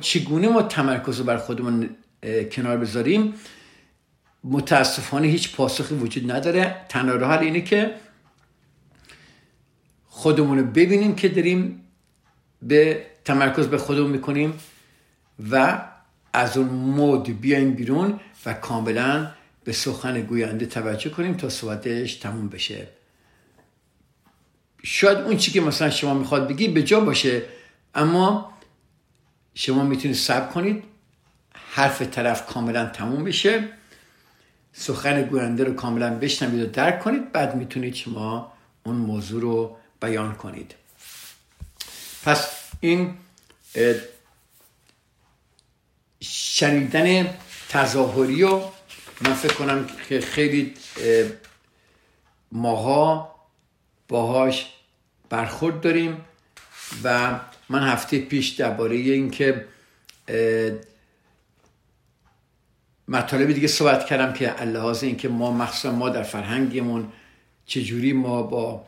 چگونه 0.00 0.48
ما 0.48 0.62
تمرکز 0.62 1.20
بر 1.20 1.36
خودمون 1.36 1.90
کنار 2.52 2.76
بذاریم. 2.76 3.34
متاسفانه 4.44 5.26
هیچ 5.26 5.56
پاسخی 5.56 5.94
وجود 5.94 6.30
نداره. 6.30 6.76
تنها 6.88 7.14
راه 7.14 7.40
اینه 7.40 7.60
که 7.60 7.94
خودمون 10.06 10.58
رو 10.58 10.64
ببینیم 10.64 11.14
که 11.14 11.28
داریم 11.28 11.84
به 12.62 13.06
تمرکز 13.24 13.66
به 13.66 13.78
خودمون 13.78 14.10
می‌کنیم 14.10 14.54
و 15.50 15.82
از 16.32 16.56
اون 16.56 16.68
مود 16.68 17.40
بیایم 17.40 17.74
بیرون 17.74 18.20
و 18.46 18.54
کاملا 18.54 19.30
به 19.64 19.72
سخن 19.72 20.20
گوینده 20.20 20.66
توجه 20.66 21.10
کنیم 21.10 21.34
تا 21.34 21.48
صحبتش 21.48 22.14
تموم 22.14 22.48
بشه. 22.48 22.88
شاید 24.90 25.18
اون 25.18 25.36
چی 25.36 25.50
که 25.50 25.60
مثلا 25.60 25.90
شما 25.90 26.14
می‌خواد 26.14 26.48
بگی 26.48 26.68
به 26.68 26.82
جا 26.82 27.00
باشه 27.00 27.42
اما 27.94 28.52
شما 29.54 29.82
می‌تونید 29.82 30.16
سب 30.16 30.52
کنید 30.52 30.84
حرف 31.54 32.02
طرف 32.02 32.46
کاملا 32.46 32.86
تموم 32.86 33.24
بشه 33.24 33.68
سخن 34.72 35.22
گوینده 35.22 35.64
رو 35.64 35.74
کاملا 35.74 36.18
بشنوید 36.18 36.62
و 36.62 36.66
درک 36.66 37.00
کنید 37.00 37.32
بعد 37.32 37.54
می‌تونید 37.54 37.94
شما 37.94 38.52
اون 38.84 38.96
موضوع 38.96 39.42
رو 39.42 39.76
بیان 40.00 40.34
کنید. 40.34 40.74
پس 42.24 42.48
این 42.80 43.14
شنیدن 46.20 47.34
تظاهری 47.68 48.42
و 48.42 48.60
من 49.20 49.34
فکر 49.34 49.54
کنم 49.54 49.86
که 50.08 50.20
خیلی 50.20 50.74
ماها 52.52 53.34
باهاش 54.08 54.66
برخورد 55.30 55.80
داریم 55.80 56.16
و 57.04 57.40
من 57.68 57.82
هفته 57.82 58.18
پیش 58.18 58.48
درباره 58.48 58.96
اینکه 58.96 59.66
مطالبی 63.08 63.54
دیگه 63.54 63.68
صحبت 63.68 64.06
کردم 64.06 64.32
که 64.32 64.62
لحاظ 64.62 65.02
اینکه 65.02 65.28
ما 65.28 65.52
مخصوصا 65.52 65.92
ما 65.92 66.08
در 66.08 66.22
فرهنگمون 66.22 67.12
چجوری 67.66 68.12
ما 68.12 68.42
با 68.42 68.84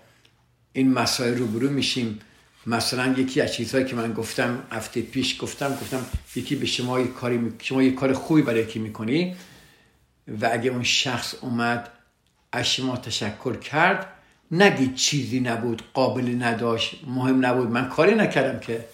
این 0.72 0.92
مسائل 0.92 1.38
روبرو 1.38 1.70
میشیم 1.70 2.18
مثلا 2.66 3.14
یکی 3.18 3.40
از 3.40 3.52
چیزهایی 3.52 3.86
که 3.86 3.96
من 3.96 4.12
گفتم 4.12 4.62
هفته 4.72 5.02
پیش 5.02 5.42
گفتم 5.42 5.70
گفتم 5.70 6.06
یکی 6.34 6.56
به 6.56 6.66
شما 6.66 7.00
یک 7.00 7.14
کاری 7.14 7.52
شما 7.58 7.82
یک 7.82 7.94
کار 7.94 8.12
خوبی 8.12 8.42
برای 8.42 8.62
یکی 8.62 8.78
می‌کنی؟ 8.78 9.36
و 10.40 10.48
اگه 10.52 10.70
اون 10.70 10.82
شخص 10.82 11.34
اومد 11.40 11.90
از 12.52 12.72
شما 12.72 12.96
تشکر 12.96 13.56
کرد 13.56 14.06
نگید 14.50 14.94
چیزی 14.94 15.40
نبود 15.40 15.82
قابل 15.94 16.42
نداشت. 16.42 17.04
مهم 17.06 17.46
نبود. 17.46 17.68
من 17.68 17.88
کاری 17.88 18.14
نکردم 18.14 18.60
که 18.60 18.84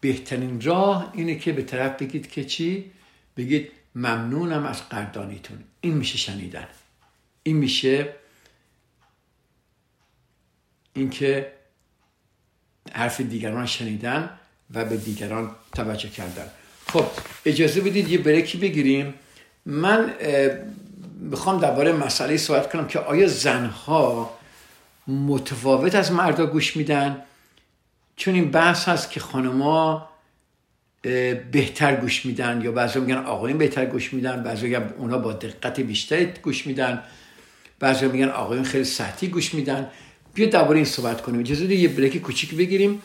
بهترین 0.00 0.60
راه 0.60 1.12
اینه 1.14 1.38
که 1.38 1.52
به 1.52 1.62
طرف 1.62 2.02
بگید 2.02 2.30
که 2.30 2.44
چی؟ 2.44 2.90
بگید 3.36 3.72
ممنونم 3.94 4.66
از 4.66 4.88
قدردانیتون. 4.88 5.58
این 5.80 5.94
میشه 5.94 6.18
شنیدن. 6.18 6.66
این 7.42 7.56
میشه 7.56 8.12
اینکه 10.92 11.52
حرف 12.92 13.20
دیگران 13.20 13.66
شنیدن 13.66 14.30
و 14.74 14.84
به 14.84 14.96
دیگران 14.96 15.50
توجه 15.74 16.08
کردن. 16.08 16.50
خب 16.86 17.06
اجازه 17.44 17.80
بدید 17.80 18.08
یه 18.08 18.18
بریکی 18.18 18.58
بگیریم. 18.58 19.14
من 19.66 20.14
می‌خوام 21.30 21.60
درباره 21.60 21.92
مسئله 21.92 22.36
صحبت 22.36 22.72
کنم 22.72 22.86
که 22.86 22.98
آیا 22.98 23.26
زنها 23.26 24.38
متفاوت 25.06 25.94
از 25.94 26.12
مردا 26.12 26.46
گوش 26.46 26.76
میدن؟ 26.76 27.22
چون 28.16 28.34
این 28.34 28.50
بحث 28.50 28.88
هست 28.88 29.10
که 29.10 29.20
خانما 29.20 30.08
بهتر 31.52 31.96
گوش 31.96 32.26
میدن 32.26 32.60
یا 32.64 32.72
بعضی 32.72 33.00
میگن 33.00 33.16
آقایون 33.16 33.58
بهتر 33.58 33.86
گوش 33.86 34.14
میدن 34.14 34.42
بعضی 34.42 34.66
میگن 34.66 34.94
اونا 34.98 35.18
با 35.18 35.32
دقت 35.32 35.80
بیشتری 35.80 36.32
گوش 36.42 36.66
میدن 36.66 37.02
بعضی 37.78 38.06
میگن 38.06 38.28
آقایون 38.28 38.64
خیلی 38.64 38.84
سطحی 38.84 39.28
گوش 39.28 39.54
میدن. 39.54 39.90
بیا 40.34 40.48
درباره 40.48 40.76
این 40.76 40.84
صحبت 40.84 41.22
کنیم. 41.22 41.40
اجازه 41.40 41.64
یه 41.64 41.88
بریک 41.88 42.22
کوچیک 42.22 42.54
بگیریم. 42.54 43.02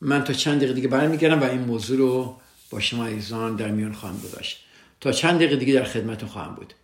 من 0.00 0.24
تا 0.24 0.32
چند 0.32 0.58
دقیقه 0.58 0.72
دیگه 0.72 0.88
برمیگردم 0.88 1.40
و 1.40 1.44
این 1.44 1.60
موضوع 1.60 1.98
رو 1.98 2.36
با 2.70 2.80
شما 2.80 3.06
ایزان 3.06 3.56
در 3.56 3.68
میان 3.68 3.92
خواهم 3.92 4.20
گذاشت. 4.24 4.64
تا 5.00 5.12
چند 5.12 5.36
دقیقه 5.36 5.56
دیگه 5.56 5.74
در 5.74 5.84
خدمت 5.84 6.24
خواهم 6.24 6.54
بود. 6.54 6.74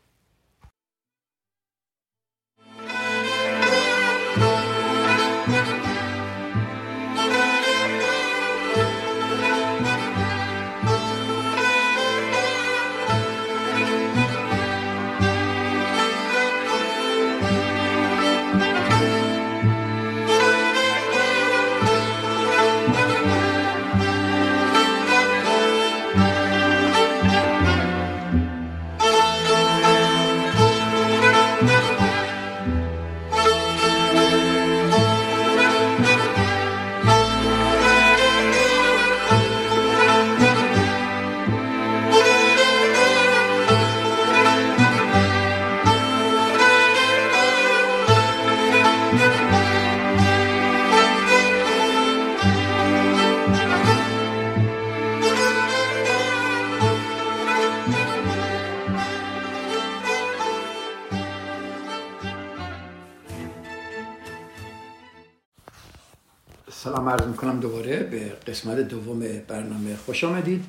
قسمت 68.55 68.79
دوم 68.79 69.19
برنامه 69.49 69.97
خوش 69.97 70.25
آمدید 70.25 70.65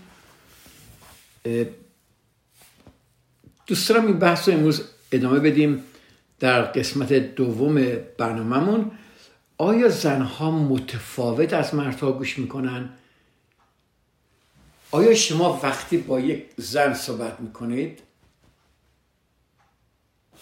دوست 3.68 3.89
دارم 3.89 4.06
این 4.06 4.20
بحث 4.20 4.50
رو 4.50 4.56
امروز 4.56 4.84
ادامه 5.12 5.39
بدیم 5.39 5.84
در 6.39 6.62
قسمت 6.62 7.13
دوم 7.13 7.75
برنامهمون 8.18 8.92
آیا 9.58 9.89
زنها 9.89 10.51
متفاوت 10.51 11.54
از 11.54 11.75
مردها 11.75 12.12
گوش 12.12 12.39
می‌کنن؟ 12.39 12.89
آیا 14.92 15.13
شما 15.13 15.60
وقتی 15.63 15.98
با 15.98 16.20
یک 16.20 16.46
زن 16.58 16.94
صحبت 16.94 17.39
می‌کنید 17.39 18.00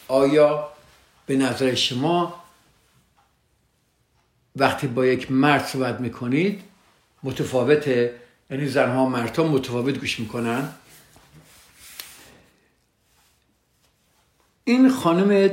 آیا 0.08 0.70
به 1.26 1.38
نظر 1.38 1.76
شما 1.76 2.44
وقتی 4.56 4.88
با 4.88 5.06
یک 5.06 5.32
مرد 5.32 5.66
صحبت 5.66 6.00
می‌کنید 6.00 6.73
متفاوته. 7.24 8.14
یعنی 8.50 8.68
زنها 8.68 9.10
مردها 9.10 9.48
متفاوت 9.48 10.00
گوش 10.00 10.20
می‌کنن. 10.20 10.70
این 14.64 14.90
خانم 14.90 15.48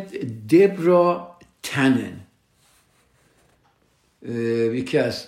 دبرا 0.50 1.36
تنن. 1.62 2.20
یکی 4.72 4.98
از 4.98 5.26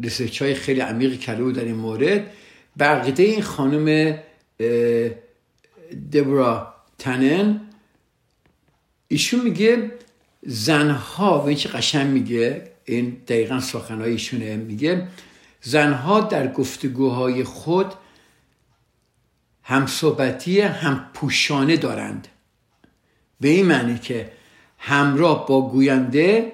ریسرچ 0.00 0.42
های 0.42 0.54
خیلی 0.54 0.80
عمیقی 0.80 1.16
کرده 1.16 1.52
در 1.52 1.64
این 1.64 1.74
مورد. 1.74 2.30
بقیده 2.78 3.22
این 3.22 3.42
خانم 3.42 4.18
دبرا 6.12 6.74
تنن 6.98 7.60
ایشون 9.08 9.40
میگه 9.40 9.92
زنها 10.42 11.40
و 11.40 11.46
این 11.46 11.56
چه 11.56 11.68
قشن 11.68 12.06
میگه 12.06 12.70
این 12.84 13.22
دقیقا 13.28 13.60
سخنهای 13.60 14.10
ایشونه 14.10 14.56
میگه 14.56 15.08
زنها 15.60 16.20
در 16.20 16.52
گفتگوهای 16.52 17.44
خود 17.44 17.94
هم 19.62 19.86
صحبتی 19.86 20.60
هم 20.60 21.10
پوشانه 21.14 21.76
دارند. 21.76 22.28
به 23.40 23.48
این 23.48 23.66
معنی 23.66 23.98
که 23.98 24.32
همراه 24.78 25.46
با 25.46 25.68
گوینده 25.68 26.52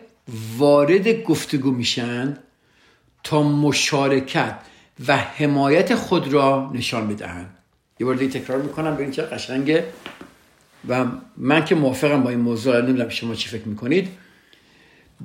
وارد 0.58 1.22
گفتگو 1.22 1.70
میشن 1.70 2.38
تا 3.24 3.42
مشارکت 3.42 4.58
و 5.08 5.16
حمایت 5.16 5.94
خود 5.94 6.32
را 6.32 6.70
نشان 6.74 7.08
بدهند. 7.08 7.58
یه 8.00 8.06
بار 8.06 8.16
تکرار 8.16 8.62
می‌کنم 8.62 8.94
ببین 8.94 9.10
چه 9.10 9.22
قشنگه. 9.22 9.84
و 10.88 11.04
من 11.36 11.64
که 11.64 11.74
موافقم 11.74 12.22
با 12.22 12.30
این 12.30 12.40
موضوع 12.40 12.80
نمی‌دونم 12.80 13.08
شما 13.08 13.34
چی 13.34 13.48
فکر 13.48 13.68
می‌کنید. 13.68 14.08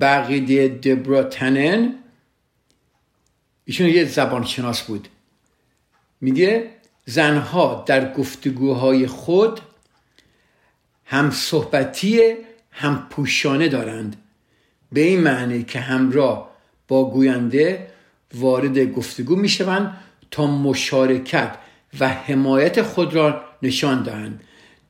بقیده 0.01 0.67
دبرا 0.67 1.23
تنن. 1.23 1.95
ایشون 3.69 3.87
یه 3.87 4.05
زبان 4.05 4.45
شناس 4.45 4.81
بود. 4.81 5.07
میگه 6.21 6.69
زنها 7.05 7.83
در 7.87 8.13
گفتگوهای 8.13 9.07
خود 9.07 9.61
هم 11.05 11.31
صحبتی 11.31 12.21
هم 12.71 13.07
پوشانه 13.09 13.67
دارند. 13.67 14.15
به 14.91 15.01
این 15.01 15.19
معنی 15.19 15.63
که 15.63 15.79
همراه 15.79 16.49
با 16.87 17.11
گوینده 17.11 17.87
وارد 18.33 18.91
گفتگو 18.91 19.35
می‌شوند 19.35 19.97
تا 20.31 20.47
مشارکت 20.47 21.57
و 21.99 22.09
حمایت 22.09 22.81
خود 22.81 23.13
را 23.13 23.41
نشان 23.61 24.03
دهند. 24.03 24.43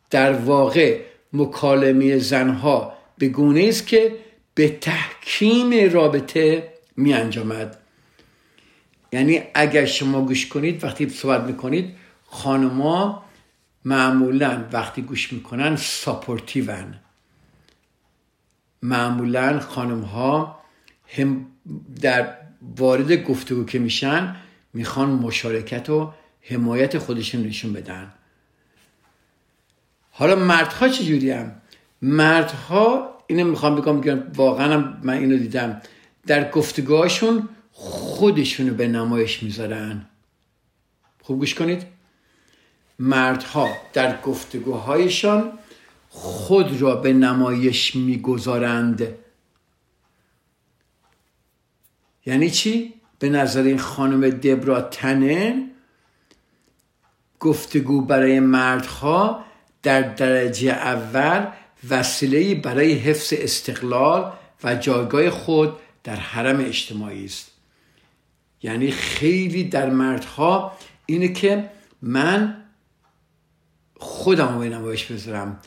در 0.10 0.34
واقع 0.34 1.00
مکالمه 1.34 2.18
زنها 2.18 2.94
به 3.18 3.28
گونه 3.28 3.66
است 3.70 3.88
که 3.88 4.16
به 4.56 4.70
تحکیم 4.70 5.94
رابطه 5.94 6.74
می 6.98 7.14
انجامد 7.14 7.79
یعنی 9.12 9.42
اگر 9.54 9.86
شما 9.86 10.22
گوش 10.22 10.48
کنید 10.48 10.84
وقتی 10.84 11.10
صحبت 11.10 11.44
می‌کنید 11.44 11.96
خانما 12.26 13.26
معمولا 13.86 14.66
وقتی 14.72 15.02
گوش 15.02 15.34
می‌کنن 15.34 15.76
ساپورتیون 15.76 16.96
معمولا 18.82 19.60
خانم 19.60 20.02
ها 20.02 20.60
هم 21.18 21.46
در 22.02 22.34
وارد 22.78 23.24
گفتگو 23.24 23.66
که 23.66 23.80
میشن 23.80 24.36
می‌خوان 24.74 25.10
مشارکت 25.10 25.90
و 25.90 26.14
حمایت 26.42 26.98
خودشون 26.98 27.44
نشون 27.44 27.74
بدن. 27.74 28.14
حالا 30.12 30.36
مردها 30.36 30.90
چجوری 30.90 31.32
هم؟ 31.32 31.52
مردها 32.02 33.18
اینو 33.28 33.48
می‌خوام 33.48 33.76
بگم 33.76 34.24
واقعا 34.36 34.94
من 35.04 35.14
اینو 35.14 35.38
دیدم. 35.38 35.82
در 36.28 36.52
گفتگوهاشون 36.52 37.50
خودشونو 37.80 38.74
به 38.74 38.88
نمایش 38.88 39.44
می‌ذارن. 39.44 40.06
خوب 41.22 41.40
گوش 41.40 41.56
کنید. 41.56 41.84
مردها 43.00 43.78
در 43.94 44.22
گفتگوهایشان 44.22 45.60
خود 46.10 46.82
را 46.82 46.96
به 46.96 47.14
نمایش 47.14 47.96
می‌گذارند. 47.96 49.08
یعنی 52.26 52.50
چی؟ 52.50 52.94
به 53.20 53.30
نظر 53.30 53.64
این 53.64 53.78
خانم 53.78 54.30
دبرا 54.30 54.82
تنه 54.82 55.70
گفتگو 57.40 58.02
برای 58.02 58.40
مردها 58.40 59.46
در 59.84 60.02
درجه 60.02 60.72
اول 60.72 61.48
وسیله 61.90 62.56
برای 62.56 62.94
حفظ 62.94 63.34
استقلال 63.38 64.32
و 64.64 64.76
جایگاه 64.76 65.30
خود 65.30 65.78
در 66.04 66.16
حرم 66.16 66.60
اجتماعی 66.60 67.26
است. 67.26 67.49
یعنی 68.64 68.92
خیلی 68.92 69.64
در 69.64 69.90
مردها 69.90 70.78
اینه 71.06 71.28
که 71.28 71.70
من 72.02 72.64
خودم 73.98 74.54
رو 74.54 74.60
به 74.60 74.70
نمایش 74.70 75.06
بذارم. 75.06 75.60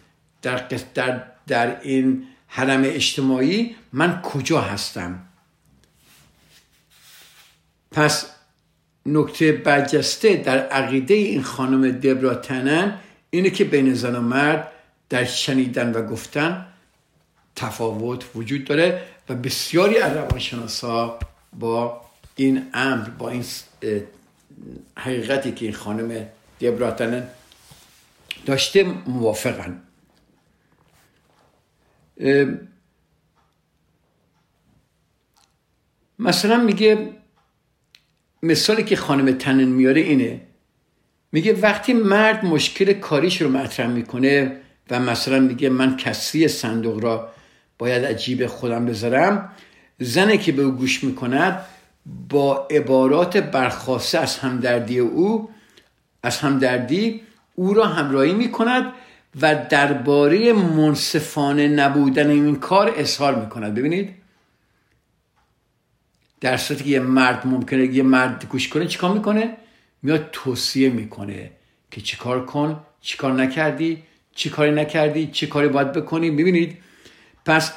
در, 0.43 0.57
در, 0.95 1.23
در 1.47 1.81
این 1.81 2.27
حرم 2.47 2.83
اجتماعی 2.85 3.77
من 3.93 4.23
کجا 4.23 4.61
هستم؟ 4.61 5.23
پس 7.91 8.27
نکته 9.07 9.53
برجسته 9.53 10.37
در 10.37 10.59
عقیده 10.59 11.15
این 11.15 11.43
خانم 11.43 11.91
دبرا 11.91 12.35
تنن 12.35 12.99
اینه 13.31 13.51
که 13.51 13.65
بین 13.65 13.95
زن 13.95 14.17
و 14.17 14.21
مرد 14.21 14.73
در 15.09 15.25
شنیدن 15.25 15.93
و 15.93 16.07
گفتن 16.07 16.67
تفاوت 17.57 18.25
وجود 18.35 18.65
داره 18.65 19.03
و 19.29 19.35
بسیاری 19.35 19.99
از 19.99 20.17
روانشناسا 20.17 21.19
با 21.53 22.01
این 22.37 22.67
امر 22.75 23.09
با 23.09 23.31
این 23.31 23.45
حقیقتی 24.99 25.53
که 25.53 25.65
این 25.65 25.75
خانم 25.75 26.27
دیبراتن 26.59 27.29
داشته 28.47 28.85
موافقن. 29.07 29.83
مثلا 36.19 36.57
میگه 36.57 37.11
مثالی 38.43 38.85
که 38.85 38.97
خانم 38.97 39.39
تنن 39.39 39.65
میاره 39.65 40.01
اینه 40.01 40.41
میگه 41.33 41.53
وقتی 41.53 41.93
مرد 41.93 42.45
مشکل 42.45 42.93
کاریش 42.93 43.43
رو 43.43 43.49
مطرح 43.49 43.87
می‌کنه 43.87 44.57
و 44.91 45.01
مثلا 45.01 45.41
میگه 45.41 45.69
من 45.69 45.97
کسری 45.97 46.49
صندوق 46.49 47.05
را 47.05 47.33
باید 47.79 48.05
عجیب 48.05 48.47
خودم 48.47 48.87
بذارم 48.87 49.53
زنی 49.99 50.39
که 50.39 50.53
به 50.53 50.63
او 50.63 50.71
گوش 50.71 51.05
می‌کند 51.05 51.65
با 52.07 52.67
عبارات 52.71 53.37
برخواسته 53.37 54.19
از 54.19 54.39
همدردی 54.39 54.99
او 54.99 55.51
از 56.23 56.39
همدردی 56.39 57.23
او 57.55 57.75
را 57.75 57.87
همراهی 57.87 58.33
می‌کند 58.33 58.93
و 59.41 59.67
درباره 59.71 60.53
منصفانه 60.53 61.69
نبودن 61.69 62.31
این 62.31 62.57
کار 62.57 62.93
اظهار 62.97 63.35
می‌کند. 63.35 63.75
ببینید. 63.75 64.15
در 66.41 66.57
صورتی 66.57 66.85
که 66.85 66.91
یه 66.91 67.01
مرد 67.01 67.47
ممکنه 67.47 67.87
یه 67.87 68.03
مرد 68.03 68.47
گوش 68.49 68.69
کنه 68.69 68.87
چیکار 68.87 69.13
می‌کنه؟ 69.13 69.57
میاد 70.03 70.29
توصیه 70.33 70.91
می‌کنه 70.91 71.51
که 71.91 72.01
چیکار 72.01 72.47
کن 72.47 72.81
چیکار 73.01 73.33
نکردی 73.33 74.03
چی 74.35 74.51
کاری 74.51 74.71
نکردی 74.71 75.27
چی 75.27 75.47
کاری 75.47 75.69
باید 75.69 75.93
بکنی. 75.93 76.31
ببینید. 76.31 76.79
پس 77.45 77.73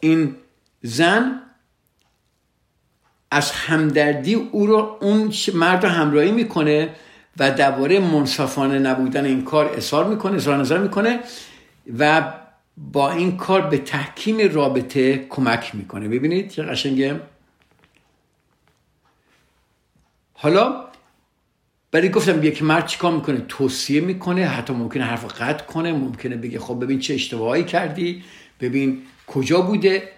این 0.00 0.36
زن 0.82 1.42
از 3.30 3.50
همدردی 3.50 4.34
او 4.34 4.66
رو 4.66 4.98
اون 5.00 5.32
مرد 5.54 5.86
رو 5.86 5.92
همراهی 5.92 6.32
می‌کنه 6.32 6.88
و 7.38 7.50
درباره 7.50 7.98
منصفانه 7.98 8.78
نبودن 8.78 9.24
این 9.24 9.44
کار 9.44 9.70
اظهار 9.74 10.04
می‌کنه 10.04 10.36
اظهار 10.36 10.56
نظر 10.56 10.78
می‌کنه 10.78 11.20
و 11.98 12.32
با 12.76 13.10
این 13.10 13.36
کار 13.36 13.60
به 13.60 13.78
تحکیم 13.78 14.52
رابطه 14.52 15.26
کمک 15.28 15.74
می‌کنه. 15.74 16.08
ببینید 16.08 16.48
چه 16.48 16.62
قشنگه. 16.62 17.20
حالا 20.34 20.84
برای 21.90 22.08
گفتم 22.08 22.44
یک 22.44 22.62
مرد 22.62 22.86
چیکار 22.86 23.12
می‌کنه؟ 23.12 23.44
توصیه 23.48 24.00
می‌کنه 24.00 24.46
حتی 24.46 24.72
ممکنه 24.72 25.04
حرف 25.04 25.42
قطع 25.42 25.64
کنه 25.64 25.92
ممکنه 25.92 26.36
بگه 26.36 26.58
خب 26.58 26.84
ببین 26.84 26.98
چه 26.98 27.14
اشتباهی 27.14 27.64
کردی 27.64 28.24
ببین 28.60 29.02
کجا 29.26 29.60
بوده؟ 29.60 30.08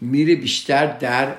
میره 0.00 0.34
بیشتر 0.34 0.86
در 0.86 1.34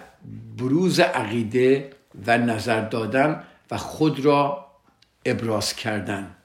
بروز 0.58 1.00
عقیده 1.00 1.90
و 2.28 2.38
نظر 2.38 2.82
دادن 2.82 3.44
و 3.72 3.78
خود 3.78 4.20
را 4.20 4.66
ابراز 5.26 5.76
کردن. 5.76 6.36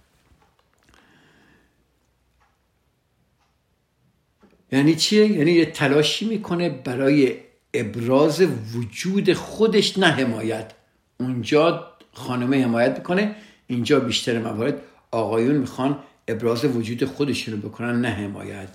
یعنی 4.72 4.94
چیه؟ 4.94 5.26
یعنی 5.26 5.52
یه 5.52 5.66
تلاشی 5.66 6.28
می‌کنه 6.28 6.68
برای 6.68 7.36
ابراز 7.74 8.42
وجود 8.74 9.32
خودش 9.32 9.98
نه 9.98 10.06
حمایت. 10.06 10.72
اونجا 11.20 11.92
خانمه 12.12 12.64
حمایت 12.64 12.98
می‌کنه 12.98 13.36
اینجا 13.66 14.00
بیشتر 14.00 14.38
موارد 14.38 14.82
آقایون 15.10 15.56
می‌خوان 15.56 15.98
ابراز 16.28 16.64
وجود 16.64 17.04
خودشون 17.04 17.54
رو 17.54 17.68
بکنن 17.68 18.00
نه 18.00 18.08
حمایت. 18.08 18.68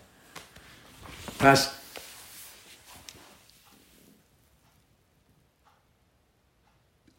پس 1.40 1.70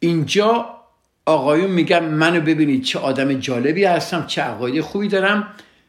اینجا 0.03 0.77
آقایون 1.25 1.71
میگن 1.71 2.05
منو 2.05 2.41
ببینید 2.41 2.83
چه 2.83 2.99
آدم 2.99 3.33
جالبی 3.33 3.83
هستم 3.83 4.25
چه 4.27 4.41
عقاید 4.41 4.81
خوبی 4.81 5.07
دارم. 5.07 5.47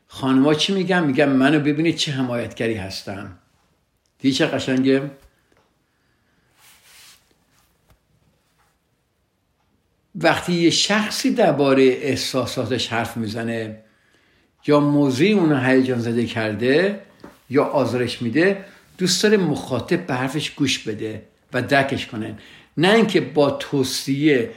خانمها 0.09 0.55
چی 0.55 0.75
میگن؟ 0.75 1.05
میگن 1.05 1.29
منو 1.29 1.61
ببینید 1.61 1.97
چه 1.97 2.13
حمایتگری 2.13 2.75
هستم. 2.75 3.39
دیگه 4.19 4.35
چه 4.35 4.47
قشنگه؟ 4.47 5.11
وقتی 10.15 10.53
یه 10.53 10.71
شخصی 10.71 11.31
درباره 11.31 11.83
احساساتش 11.83 12.89
حرف 12.89 13.17
می‌زنه 13.17 13.79
یا 14.67 14.81
موضوعی 14.81 15.33
اونو 15.33 15.59
هیجان 15.59 15.99
زده 15.99 16.27
کرده 16.27 17.01
یا 17.51 17.65
آزارش 17.65 18.23
میده 18.23 18.65
دوست 18.99 19.23
داره 19.23 19.37
مخاطب 19.37 20.07
به 20.07 20.15
حرفش 20.15 20.51
گوش 20.51 20.79
بده 20.79 21.23
و 21.53 21.63
درکش 21.63 22.07
کنه. 22.07 22.39
نه 22.77 22.93
اینکه 22.93 23.21
با 23.21 23.51
توصیه 23.51 24.51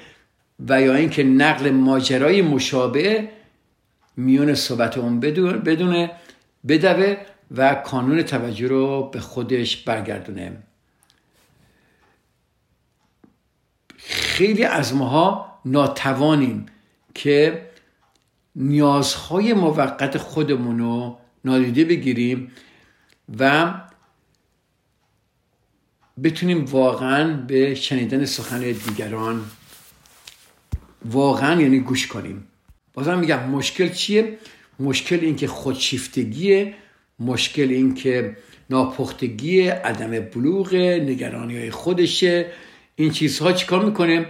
و 0.69 0.81
یا 0.81 0.95
اینکه 0.95 1.23
نقل 1.23 1.69
ماجرای 1.69 2.41
مشابه 2.41 3.29
میون 4.17 4.53
صحبت 4.53 4.97
اون 4.97 5.19
بدونه 5.19 6.11
بدوه 6.67 7.17
و 7.51 7.75
کانون 7.75 8.23
توجه 8.23 8.67
رو 8.67 9.09
به 9.13 9.19
خودش 9.19 9.77
برگردونه. 9.77 10.57
خیلی 13.97 14.63
از 14.63 14.95
ماها 14.95 15.59
ناتوانیم 15.65 16.65
که 17.13 17.67
نیازهای 18.55 19.53
موقت 19.53 20.17
خودمون 20.17 20.79
رو 20.79 21.17
نادیده 21.45 21.85
بگیریم 21.85 22.51
و 23.39 23.73
بتونیم 26.23 26.65
واقعا 26.65 27.33
به 27.33 27.75
شنیدن 27.75 28.25
سخن 28.25 28.59
دیگران 28.59 29.43
واقعا 31.05 31.61
یعنی 31.61 31.79
گوش 31.79 32.07
کنیم. 32.07 32.47
بازم 32.93 33.19
میگم 33.19 33.49
مشکل 33.49 33.89
چیه؟ 33.89 34.37
مشکل 34.79 35.19
این 35.21 35.35
که 35.35 35.47
خودشیفتگیه 35.47 36.73
مشکل 37.19 37.69
این 37.69 37.93
که 37.93 38.37
ناپختگی 38.69 39.67
عدم 39.67 40.19
بلوغ 40.19 40.75
نگرانی 40.75 41.57
های 41.57 41.71
خودشه. 41.71 42.45
این 42.95 43.11
چیزها 43.11 43.51
چیکار 43.51 43.85
می‌کنه؟ 43.85 44.25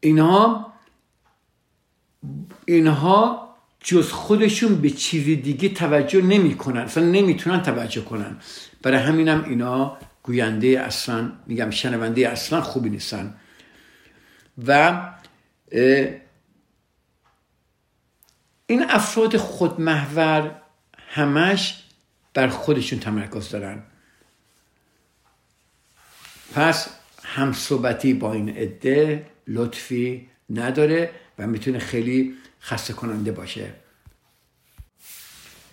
اینها 0.00 0.72
اینها 2.64 3.48
جز 3.80 4.10
خودشون 4.10 4.74
به 4.74 4.90
چیز 4.90 5.24
دیگه 5.24 5.68
توجه 5.68 6.22
نمی‌کنن 6.22 6.80
اصلا 6.80 7.04
نمی‌تونن 7.04 7.62
توجه 7.62 8.00
کنن. 8.00 8.36
برای 8.82 8.98
همینم 8.98 9.44
اینا 9.44 9.98
گوینده 10.22 10.80
اصلا 10.80 11.32
میگم 11.46 11.70
شنونده 11.70 12.28
اصلا 12.28 12.60
خوبی 12.60 12.90
نیستن. 12.90 13.34
و 14.66 15.00
این 18.66 18.90
افراد 18.90 19.36
خودمحور 19.36 20.60
همش 20.98 21.82
بر 22.34 22.48
خودشون 22.48 22.98
تمرکز 22.98 23.50
دارن. 23.50 23.82
پس 26.54 26.88
همصحبتی 27.24 28.14
با 28.14 28.32
این 28.32 28.48
عده 28.48 29.26
لطفی 29.46 30.30
نداره 30.50 31.10
و 31.38 31.46
می‌تونه 31.46 31.78
خیلی 31.78 32.36
خسته 32.62 32.92
کننده 32.92 33.32
باشه. 33.32 33.72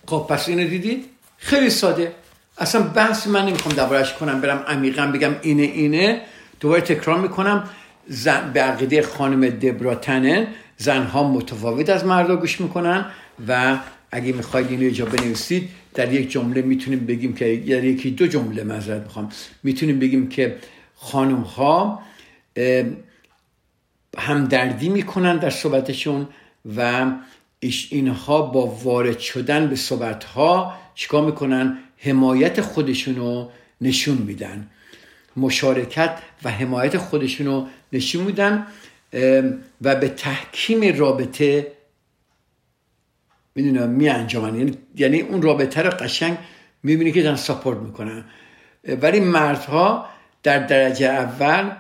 خب 0.07 0.27
پس 0.29 0.47
اینو 0.49 0.67
دیدید؟ 0.67 1.10
خیلی 1.38 1.69
ساده. 1.69 2.15
اصلا 2.59 2.81
بحث 2.81 3.27
من 3.27 3.45
نمی‌خوام 3.45 3.75
دربارش 3.75 4.13
کنم 4.13 4.41
برم 4.41 4.63
عمیقا 4.67 5.05
بگم 5.05 5.35
اینه 5.41 5.63
اینه. 5.63 6.21
دوباره 6.59 6.81
تکرار 6.81 7.19
می‌کنم 7.19 7.69
زن 8.07 8.51
به 8.53 8.61
عقیده 8.61 9.01
خانم 9.01 9.49
دبراتنن 9.49 10.47
زنها 10.77 11.31
متفاوت 11.31 11.89
از 11.89 12.05
مردا 12.05 12.35
گوش 12.35 12.61
می‌کنن 12.61 13.05
و 13.47 13.77
اگه 14.11 14.33
می‌خواید 14.33 14.67
اینو 14.69 14.83
اینجا 14.83 15.05
بنویسید 15.05 15.69
در 15.93 16.13
یک 16.13 16.31
جمله 16.31 16.61
می‌تونیم 16.61 17.05
بگیم 17.05 17.35
که 17.35 17.45
در 17.45 17.83
یکی 17.83 18.11
دو 18.11 18.27
جمله 18.27 18.63
معذرت 18.63 19.01
می‌خوام. 19.01 19.29
می‌تونیم 19.63 19.99
بگیم 19.99 20.29
که 20.29 20.57
خانم 20.95 21.41
ها 21.41 22.01
همدردی 24.17 24.89
می‌کنن 24.89 25.37
در 25.37 25.49
صحبتشون 25.49 26.27
و 26.77 27.05
اینها 27.89 28.41
با 28.41 28.65
وارد 28.65 29.19
شدن 29.19 29.67
به 29.67 29.75
صحبت 29.75 30.23
ها 30.23 30.73
چیکار 30.95 31.25
می‌کنن؟ 31.25 31.77
حمایت 31.97 32.62
خودشونو 32.62 33.49
نشون 33.81 34.17
میدن. 34.17 34.67
مشارکت 35.38 36.17
و 36.43 36.51
حمایت 36.51 36.97
خودشونو 36.97 37.67
نشون 37.93 38.23
میدن 38.23 38.67
و 39.81 39.95
به 39.95 40.10
تحکیم 40.10 40.97
رابطه 40.97 41.71
می‌دونم 43.55 43.89
می 43.89 44.05
یعنی،, 44.05 44.77
یعنی 44.95 45.21
اون 45.21 45.41
رابطه 45.41 45.81
رو 45.81 45.89
قشنگ 45.89 46.38
می‌بینی 46.83 47.12
که 47.12 47.23
دارن 47.23 47.36
ساپورت 47.36 47.77
می‌کنن. 47.77 48.25
ولی 49.01 49.19
مردها 49.19 50.10
در 50.43 50.60
درجه 50.60 51.05
اول 51.05 51.71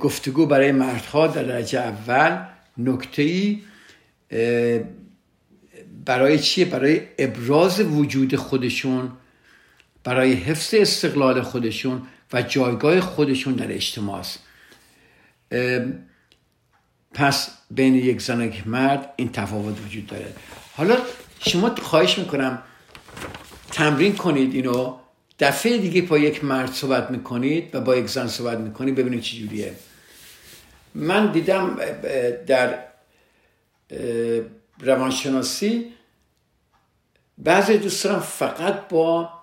گفتگو 0.00 0.46
برای 0.46 0.72
مردها 0.72 1.26
در 1.26 1.42
درجه 1.42 1.78
اول 1.78 2.38
نکته 2.78 3.22
ای 3.22 3.62
برای 6.04 6.38
چیه؟ 6.38 6.64
برای 6.64 7.00
ابراز 7.18 7.80
وجود 7.80 8.36
خودشون 8.36 9.12
برای 10.04 10.32
حفظ 10.32 10.74
استقلال 10.74 11.42
خودشون 11.42 12.02
و 12.32 12.42
جایگاه 12.42 13.00
خودشون 13.00 13.54
در 13.54 13.72
اجتماع 13.72 14.18
است. 14.18 14.38
پس 17.14 17.50
بین 17.70 17.94
یک 17.94 18.22
زن 18.22 18.40
و 18.40 18.44
یک 18.44 18.66
مرد 18.66 19.12
این 19.16 19.32
تفاوت 19.32 19.74
وجود 19.86 20.06
داره. 20.06 20.32
حالا 20.76 20.98
شما 21.40 21.74
خواهش 21.74 22.18
می‌کنم 22.18 22.62
تمرین 23.72 24.16
کنید 24.16 24.54
اینو. 24.54 24.96
دفعه 25.38 25.78
دیگه 25.78 26.02
با 26.02 26.18
یک 26.18 26.44
مرد 26.44 26.72
صحبت 26.72 27.10
می‌کنید 27.10 27.74
و 27.74 27.80
با 27.80 27.96
یک 27.96 28.06
زن 28.06 28.26
صحبت 28.26 28.58
می‌کنید 28.58 28.94
ببینید 28.94 29.20
چی 29.20 29.40
جوریه. 29.40 29.74
من 30.94 31.32
دیدم 31.32 31.76
در 32.46 32.78
روانشناسی 34.80 35.92
بعضی 37.38 37.78
دوستان 37.78 38.20
فقط 38.20 38.88
با 38.88 39.39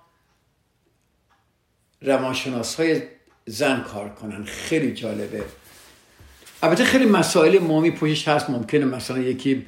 روانشناس 2.01 2.75
های 2.75 3.01
زن 3.45 3.81
کار 3.81 4.09
کنن. 4.09 4.43
خیلی 4.43 4.93
جالبه. 4.93 5.43
البته 6.63 6.83
خیلی 6.83 7.05
مسائل 7.05 7.59
مهمی 7.59 7.91
پشتش 7.91 8.27
هست. 8.27 8.49
ممکنه 8.49 8.85
مثلا 8.85 9.19
یکی 9.19 9.65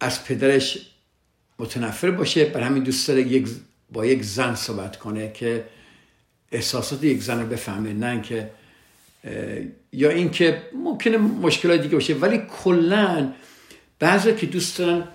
از 0.00 0.24
پدرش 0.24 0.90
متنفر 1.58 2.10
باشه 2.10 2.44
بر 2.44 2.60
همین 2.60 2.82
دوست 2.82 3.08
داره 3.08 3.22
یک 3.22 3.48
با 3.92 4.06
یک 4.06 4.22
زن 4.22 4.54
صحبت 4.54 4.96
کنه 4.96 5.32
که 5.32 5.64
احساسات 6.52 7.04
یک 7.04 7.22
زن 7.22 7.40
رو 7.40 7.46
بفهمه 7.46 7.92
نه 7.92 8.22
که 8.22 8.50
یا 9.92 10.10
اینکه 10.10 10.62
ممکنه 10.74 11.16
مشکلات 11.16 11.80
دیگه 11.80 11.94
باشه. 11.94 12.14
ولی 12.14 12.42
کلا 12.62 13.32
بعضی 13.98 14.34
که 14.34 14.46
دوست 14.46 14.78
دارن 14.78 15.08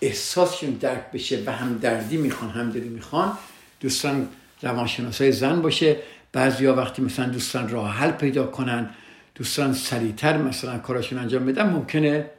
احساسشون 0.00 0.70
درک 0.70 1.10
بشه 1.12 1.42
و 1.46 1.52
هم 1.52 1.78
دردی 1.78 2.16
می‌خوان 2.16 2.50
هم 2.50 2.70
دلی 2.70 2.88
می‌خوان 2.88 3.38
دوستان 3.80 4.28
روانشناسای 4.62 5.32
زن 5.32 5.62
باشه. 5.62 5.96
بعضیا 6.32 6.74
وقتی 6.74 7.02
مثلا 7.02 7.26
دوستان 7.26 7.68
راه 7.68 7.90
حل 7.90 8.10
پیدا 8.10 8.46
کنن 8.46 8.90
دوستان 9.34 9.72
سریعتر 9.74 10.36
مثلا 10.36 10.78
کاراشون 10.78 11.18
انجام 11.18 11.46
بدن 11.46 11.70
ممکنه 11.70 12.30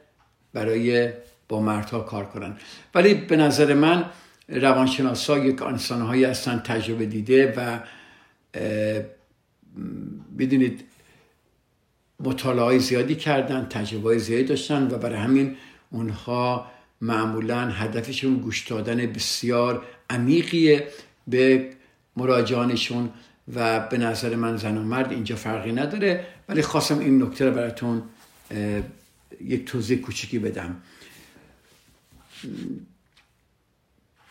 برای 0.52 1.12
با 1.48 1.60
مردها 1.60 2.00
کار 2.00 2.24
کنن. 2.24 2.56
ولی 2.94 3.14
به 3.14 3.36
نظر 3.36 3.74
من 3.74 4.04
روانشناسا 4.48 5.38
یک 5.38 5.62
انسانهایی 5.62 6.24
هستن 6.24 6.58
تجربه 6.58 7.06
دیده 7.06 7.54
و 7.56 7.78
بدونید 10.38 10.84
مطالعه 12.20 12.78
زیادی 12.78 13.14
کردن 13.14 13.66
تجربه 13.70 14.18
زیادی 14.18 14.44
داشتن 14.44 14.86
و 14.90 14.98
برای 14.98 15.16
همین 15.16 15.56
اونها 15.90 16.66
معمولا 17.00 17.70
هدفشون 17.70 18.34
گوش 18.34 18.66
دادن 18.66 19.06
بسیار 19.06 19.84
عمیقیه 20.10 20.88
به 21.26 21.70
مراجعانشون 22.16 23.10
و 23.54 23.80
به 23.80 23.98
نظر 23.98 24.34
من 24.34 24.56
زن 24.56 24.76
و 24.76 24.82
مرد 24.82 25.12
اینجا 25.12 25.36
فرقی 25.36 25.72
نداره. 25.72 26.26
ولی 26.48 26.62
خواستم 26.62 26.98
این 26.98 27.22
نکته 27.22 27.44
رو 27.44 27.50
براتون 27.50 28.02
یک 29.40 29.64
توضیح 29.64 29.98
کوچیکی 29.98 30.38
بدم. 30.38 30.82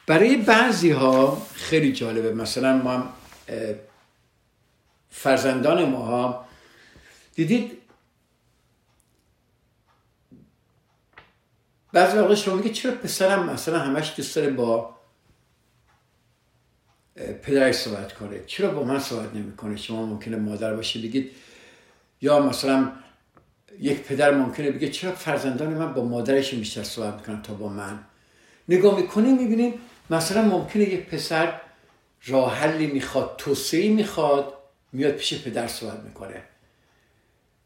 برای 0.08 0.38
بعضی 0.38 0.92
ها 0.92 1.48
خیلی 1.54 1.94
جالبه. 1.94 2.34
مثلا 2.34 2.78
ما 2.78 3.14
فرزندان 5.10 5.90
ما 5.90 6.06
ها 6.06 6.46
دیدید 7.36 7.72
بعضی 11.96 12.18
وقت 12.18 12.36
شما 12.36 12.56
میگه 12.56 12.70
چرا 12.70 12.92
پسرم 12.92 13.50
مثلا 13.50 13.80
همش 13.80 14.14
دوست 14.18 14.36
داره 14.36 14.50
با 14.50 14.96
پدرش 17.44 17.76
صحبت 17.76 18.14
کنه؟ 18.14 18.40
چرا 18.48 18.72
با 18.72 18.84
من 18.84 19.00
صحبت 19.00 19.36
نمی‌کنه؟ 19.36 19.78
شما 19.78 20.06
ممکنه 20.06 20.38
مادر 20.38 20.76
باشه 20.76 21.00
بگید 21.00 21.32
یا 22.22 22.40
مثلا 22.40 22.92
یک 23.80 24.02
پدر 24.02 24.32
ممکنه 24.32 24.72
بگه 24.72 24.90
چرا 24.90 25.12
فرزندان 25.12 25.74
من 25.74 25.94
با 25.94 26.04
مادرش 26.04 26.54
بیشتر 26.54 26.84
صحبت 26.84 27.14
می‌کنن 27.14 27.42
تا 27.42 27.54
با 27.54 27.70
من؟ 27.70 28.00
نگاه 28.70 28.96
می‌کنیم 28.96 29.38
می‌بینیم 29.38 29.74
مثلا 30.10 30.42
ممکنه 30.42 30.84
یک 30.84 31.06
پسر 31.06 31.62
راه 32.26 32.56
حلی 32.56 32.88
می‌خواد 32.88 33.36
توسعه 33.38 33.90
می‌خواد 33.90 34.54
میاد 34.92 35.12
پیش 35.14 35.44
پدر 35.44 35.68
صحبت 35.68 36.00
می‌کنه. 36.00 36.44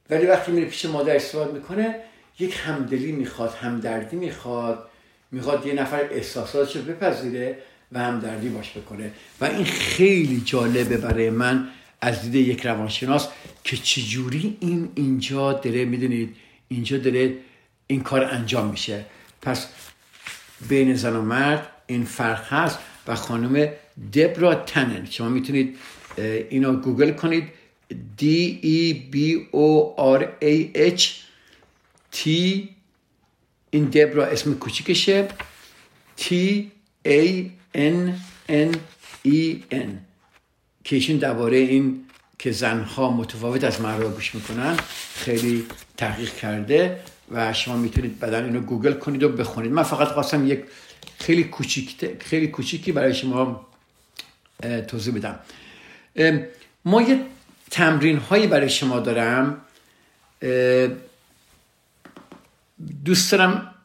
ولی 0.10 0.26
وقتی 0.26 0.52
میره 0.52 0.68
پیش 0.68 0.86
مادرش 0.86 1.22
صحبت 1.22 1.54
می‌کنه 1.54 2.09
یک 2.40 2.56
همدلی 2.66 3.12
می‌خواد 3.12 3.54
همدردی 3.54 4.16
می‌خواد 4.18 4.90
می‌خواد 5.32 5.66
یه 5.66 5.74
نفر 5.74 6.08
احساساتش 6.12 6.76
رو 6.76 6.82
بپذیره 6.82 7.58
و 7.92 8.00
همدردی 8.00 8.50
باش 8.50 8.72
بکنه. 8.78 9.12
و 9.42 9.46
این 9.46 9.66
خیلی 9.66 10.42
جالبه 10.46 10.98
برای 10.98 11.30
من 11.30 11.68
از 12.02 12.22
دید 12.22 12.36
یک 12.36 12.66
روانشناس 12.66 13.28
که 13.64 13.78
چجوری 13.78 14.58
این 14.60 14.90
اینجا 14.96 15.54
داره 15.54 15.86
می‌دونید 15.86 16.36
اینجا 16.68 16.98
داره 16.98 17.34
این 17.88 18.02
کار 18.02 18.24
انجام 18.24 18.68
میشه. 18.68 19.06
پس 19.42 19.68
بین 20.70 20.96
زن 20.96 21.16
و 21.16 21.22
مرد 21.22 21.72
این 21.88 22.04
فرق 22.04 22.54
هست 22.54 22.80
و 23.08 23.16
خانم 23.16 23.70
دبرا 24.14 24.56
تنن. 24.56 25.08
شما 25.10 25.30
می‌تونید 25.30 25.78
اینو 26.50 26.74
گوگل 26.74 27.12
کنید. 27.12 27.44
D 28.22 28.24
E 28.64 28.96
B 29.14 29.18
O 29.54 29.96
R 30.20 30.24
A 30.42 30.78
H 30.98 31.04
T 32.16 32.28
این 33.72 33.86
دبرا 33.86 34.26
اسم 34.26 34.54
کوچیکشه 34.54 35.28
T 36.18 36.34
A 37.08 37.44
N 37.76 38.12
N 38.50 38.78
E 39.26 39.56
N. 39.72 39.90
که 40.84 40.96
ایشون 40.96 41.18
درباره 41.18 41.58
این 41.58 42.06
که 42.40 42.52
زنها 42.52 43.12
متفاوت 43.12 43.64
از 43.64 43.82
مرد 43.82 44.04
گوش 44.04 44.36
می‌کنن 44.36 44.78
خیلی 45.14 45.66
تحقیق 45.98 46.36
کرده 46.36 47.00
و 47.32 47.54
شما 47.54 47.78
می‌تونید 47.78 48.20
بدن 48.20 48.46
اینو 48.46 48.62
گوگل 48.62 48.94
کنید 48.94 49.24
و 49.24 49.30
بخونید. 49.30 49.72
من 49.72 49.84
فقط 49.84 50.08
خواستم 50.08 50.48
یک 50.48 50.64
خیلی 51.20 51.44
کوچیک 51.44 52.06
خیلی 52.20 52.48
کوچیکی 52.48 52.92
برای 52.92 53.14
شما 53.14 53.68
توضیح 54.88 55.14
بدم. 55.14 55.40
ما 56.86 57.02
یه 57.02 57.26
تمرین 57.72 58.18
هایی 58.18 58.48
برای 58.48 58.70
شما 58.70 59.00
دارم. 59.00 59.62
دوست 63.06 63.32
دارم 63.32 63.76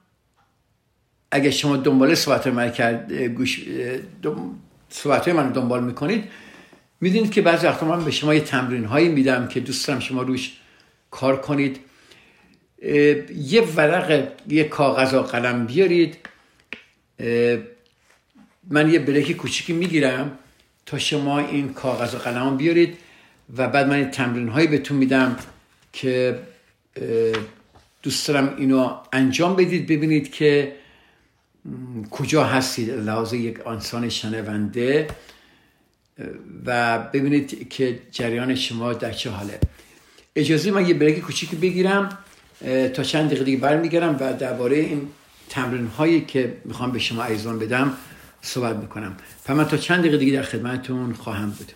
اگه 1.31 1.51
شما 1.51 1.77
دنبال 1.77 2.15
صحبت 2.15 2.47
من 2.47 2.73
کرد 2.73 3.13
گوش 3.13 3.61
صحبت 4.89 5.29
من 5.29 5.53
دنبال 5.53 5.85
می‌کنید 5.85 6.25
می‌دونید 7.01 7.33
که 7.33 7.43
بعضی 7.43 7.67
وقتا 7.67 7.87
من 7.87 8.05
به 8.05 8.11
شما 8.11 8.35
یه 8.35 8.41
تمرین 8.41 8.85
هایی 8.85 9.09
میدم 9.09 9.49
که 9.49 9.61
دوست 9.61 9.89
دارم 9.89 10.01
شما 10.01 10.23
روش 10.23 10.57
کار 11.11 11.41
کنید. 11.41 11.81
یه 13.37 13.63
ورق 13.77 14.29
یه 14.49 14.65
کاغذ 14.65 15.15
و 15.15 15.23
قلم 15.23 15.67
بیارید. 15.67 16.17
من 18.71 18.91
یه 18.91 18.99
بریک 18.99 19.37
کوچیکی 19.37 19.73
می‌گیرم 19.73 20.39
تا 20.87 20.99
شما 20.99 21.39
این 21.39 21.73
کاغذ 21.73 22.15
و 22.15 22.19
قلم 22.19 22.57
بیارید 22.57 22.99
و 23.57 23.69
بعد 23.69 23.89
من 23.89 24.11
تمرین 24.11 24.49
هایی 24.49 24.67
بهتون 24.67 24.97
میدم 24.97 25.37
که 25.93 26.39
دوست 28.05 28.29
دارم 28.29 28.55
اینو 28.57 28.97
انجام 29.12 29.57
بدید 29.57 29.87
ببینید 29.87 30.33
که 30.33 30.73
کجا 32.11 32.45
هستید 32.45 32.90
لحاظ 32.90 33.33
یک 33.33 33.67
انسان 33.67 34.09
شنونده 34.09 35.07
و 36.67 36.99
ببینید 36.99 37.69
که 37.69 37.99
جریان 38.11 38.55
شما 38.55 38.93
در 38.93 39.12
چه 39.12 39.31
حاله. 39.31 39.59
اجازه 40.37 40.71
من 40.71 40.88
یه 40.88 40.95
بریک 40.95 41.21
کوچیکی 41.21 41.57
بگیرم 41.57 42.19
تا 42.95 43.03
چند 43.03 43.27
دقیقه 43.27 43.45
دیگه 43.45 43.59
برمیگردم 43.59 44.17
و 44.21 44.33
درباره 44.33 44.77
این 44.77 45.09
تمرین 45.49 45.87
هایی 45.87 46.21
که 46.21 46.57
می‌خوام 46.64 46.93
به 46.93 46.99
شما 46.99 47.25
ایزان 47.25 47.59
بدم 47.59 47.97
صحبت 48.43 48.77
می‌کنم. 48.77 49.17
و 49.49 49.55
من 49.55 49.69
تا 49.69 49.77
چند 49.77 50.01
دقیقه 50.01 50.17
دیگه 50.17 50.33
در 50.33 50.43
خدمتتون 50.43 51.12
خواهم 51.12 51.51
بود. 51.51 51.73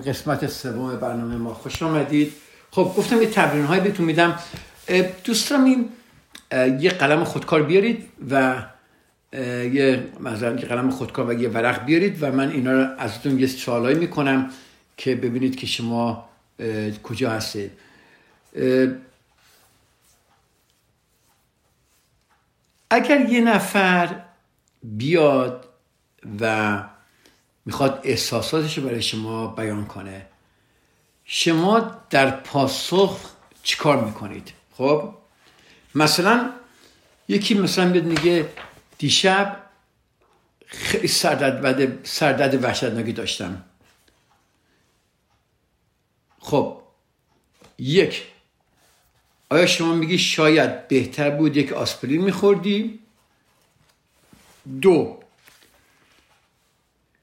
به 0.00 0.12
قسمت 0.12 0.46
سوم 0.46 0.96
برنامه 0.96 1.36
ما 1.36 1.54
خوش 1.54 1.82
آمدید. 1.82 2.32
خب 2.70 2.92
گفتم 2.96 3.22
یه 3.22 3.26
تمرین 3.26 3.64
های 3.64 3.80
بهتون 3.80 4.06
میدم. 4.06 4.38
دوست 5.24 5.50
دارم 5.50 5.64
این 5.64 5.88
یه 6.80 6.90
قلم 6.90 7.24
خودکار 7.24 7.62
بیارید 7.62 8.08
و 8.30 8.62
یه 9.32 10.06
مثلا 10.20 10.50
یه 10.50 10.66
قلم 10.66 10.90
خودکار 10.90 11.28
و 11.28 11.32
یه 11.32 11.48
ورق 11.48 11.84
بیارید 11.84 12.22
و 12.22 12.32
من 12.32 12.50
اینا 12.50 12.72
رو 12.72 12.88
ازتون 12.98 13.38
یه 13.38 13.46
سوالایی 13.46 13.98
می‌کنم 13.98 14.50
که 14.96 15.14
ببینید 15.14 15.56
که 15.56 15.66
شما 15.66 16.28
کجا 17.02 17.30
هستید. 17.30 17.72
اگر 22.90 23.20
یه 23.20 23.40
نفر 23.40 24.22
بیاد 24.82 25.68
و 26.40 26.82
می‌خواد 27.64 28.00
احساساتش 28.04 28.78
رو 28.78 28.84
برای 28.84 29.02
شما 29.02 29.46
بیان 29.46 29.86
کنه. 29.86 30.26
شما 31.24 31.80
در 32.10 32.30
پاسخ 32.30 33.20
چیکار 33.62 34.04
می‌کنید؟ 34.04 34.52
خب؟ 34.76 35.14
مثلا 35.94 36.50
یکی 37.28 37.54
مثلا 37.54 37.92
بیاد 37.92 38.04
میگه 38.04 38.48
دیشب 38.98 39.56
خیلی 40.66 41.08
سردرد 41.08 42.06
سردرد 42.06 42.64
وحشتناکی 42.64 43.12
داشتم. 43.12 43.64
خب 46.40 46.80
یک 47.78 48.26
آیا 49.50 49.66
شما 49.66 49.94
میگی 49.94 50.18
شاید 50.18 50.88
بهتر 50.88 51.30
بود 51.30 51.56
یک 51.56 51.72
آسپرین 51.72 52.22
میخوردی؟ 52.22 52.98
دو 54.80 55.19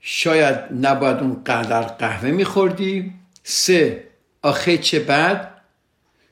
شاید 0.10 0.60
نباید 0.82 1.18
اون 1.18 1.44
قدر 1.44 1.82
قهوه 1.82 2.32
میخوردی. 2.32 3.14
سه 3.44 4.08
آخه 4.42 4.78
چه 4.78 5.00
بد؟ 5.00 5.52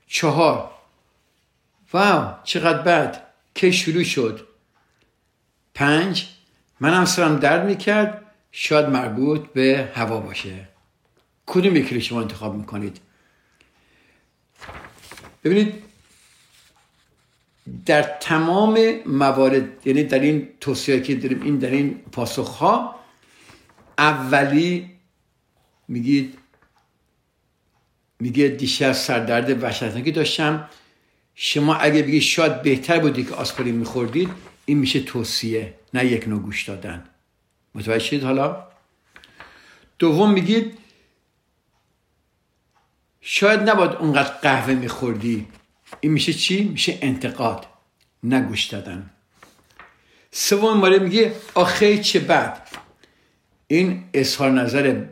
چهار 0.08 0.72
واو 1.94 2.34
چقدر 2.44 2.82
بد 2.82 3.24
که 3.56 3.72
شروع 3.72 4.04
شد؟ 4.04 4.48
پنج 5.74 6.28
منم 6.80 7.06
سرم 7.06 7.40
درد 7.40 7.66
می‌کرد. 7.66 8.22
شاید 8.52 8.86
مربوط 8.86 9.42
به 9.54 9.92
هوا 9.96 10.20
باشه. 10.20 10.68
کدوم 11.46 11.76
یکی 11.76 12.02
شما 12.02 12.22
انتخاب 12.22 12.56
می‌کنید؟ 12.56 13.00
ببینید 15.44 15.84
در 17.86 18.02
تمام 18.02 19.00
موارد 19.06 19.88
یعنی 19.88 20.04
در 20.04 20.20
این 20.20 20.50
توصیه 20.62 21.02
که 21.02 21.16
داریم 21.16 21.42
این 21.42 21.58
در 21.58 21.70
این 21.70 22.02
پاسخ 22.12 22.58
ها 22.58 23.05
اولی 23.98 24.90
میگید 25.88 26.38
میگه 28.20 28.48
دیشب 28.48 28.92
سردرد 28.92 29.64
وحشتناکی 29.64 30.12
داشتم. 30.12 30.70
شما 31.36 31.76
اگه 31.76 32.02
بگی 32.02 32.22
شاید 32.22 32.62
بهتر 32.62 33.00
بودی 33.00 33.24
که 33.24 33.34
آسپرین 33.34 33.76
میخوردید 33.76 34.30
این 34.66 34.78
میشه 34.78 35.00
توصیه 35.00 35.74
نه 35.94 36.06
یک 36.06 36.28
نوع 36.28 36.40
گوش 36.40 36.64
دادن. 36.64 37.04
متوجه 37.76 38.00
شدید 38.00 38.24
حالا؟ 38.24 38.68
دوم 40.00 40.32
میگید 40.32 40.78
شاید 43.22 43.70
نباید 43.70 43.92
اونقدر 43.92 44.30
قهوه 44.30 44.74
میخوردی. 44.74 45.48
این 46.00 46.12
میشه 46.12 46.34
چی؟ 46.34 46.64
میشه 46.64 47.00
انتقاد 47.02 47.66
نه 48.24 48.42
گوش 48.42 48.66
دادن. 48.66 49.10
سوم 50.32 50.78
ماره 50.78 51.00
میگه 51.00 51.36
آخه 51.54 51.98
چه 51.98 52.20
بد؟ 52.20 52.65
این 53.68 54.04
اظهار 54.14 54.52
نظر 54.52 55.04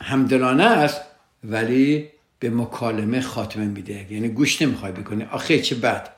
همدلانه 0.00 0.64
است 0.64 1.00
ولی 1.44 2.08
به 2.38 2.50
مکالمه 2.50 3.20
خاتمه 3.20 3.64
میده. 3.64 4.12
یعنی 4.12 4.28
گوش 4.28 4.62
نمی‌خوای 4.62 4.92
بکنی. 4.92 5.24
آخه 5.24 5.58
چه 5.58 5.74
بد. 5.74 6.14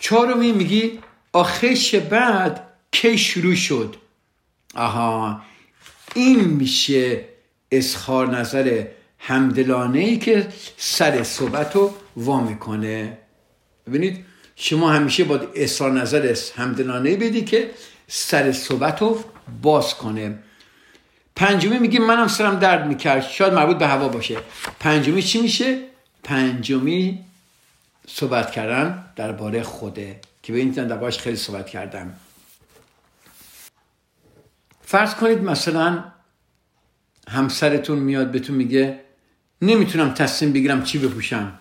چهارمی 0.00 0.52
میگی 0.52 0.98
آخه 1.32 1.74
چه 1.74 2.00
بد 2.00 2.66
کی 2.92 3.18
شروع 3.18 3.54
شد. 3.54 3.96
آها 4.74 5.42
این 6.14 6.40
میشه 6.44 7.24
اظهار 7.70 8.38
نظر 8.38 8.84
همدلانه 9.18 9.98
ای 9.98 10.18
که 10.18 10.48
سر 10.76 11.22
صحبت 11.22 11.76
رو 11.76 11.94
وا 12.16 12.40
می‌کنه. 12.40 13.18
ببینید 13.86 14.24
شما 14.56 14.92
همیشه 14.92 15.24
با 15.24 15.40
اظهار 15.54 15.92
نظر 15.92 16.36
همدلانه 16.56 17.16
بدی 17.16 17.44
که 17.44 17.70
سر 18.08 18.52
صحبت 18.52 19.02
رو 19.02 19.24
باز 19.62 19.94
کنه. 19.94 20.38
پنجمی 21.36 21.78
میگه 21.78 22.00
منم 22.00 22.28
سرم 22.28 22.58
درد 22.58 22.86
می‌کرد. 22.86 23.22
شاید 23.22 23.52
مربوط 23.52 23.76
به 23.76 23.86
هوا 23.86 24.08
باشه. 24.08 24.36
پنجمی 24.80 25.22
چی 25.22 25.40
میشه؟ 25.40 25.86
پنجمی 26.24 27.24
صحبت 28.06 28.50
کردن 28.50 29.04
درباره 29.16 29.62
خوده. 29.62 30.20
که 30.42 30.52
به 30.52 30.58
این 30.58 30.70
دربارش 30.70 31.18
خیلی 31.18 31.36
صحبت 31.36 31.66
کردم. 31.66 32.16
فرض 34.82 35.14
کنید 35.14 35.38
مثلا 35.38 36.04
همسرتون 37.28 37.98
میاد 37.98 38.30
بهتون 38.30 38.56
میگه 38.56 39.00
نمی‌تونم 39.62 40.14
تصمیم 40.14 40.52
بگیرم 40.52 40.82
چی 40.82 40.98
بپوشم. 40.98 41.58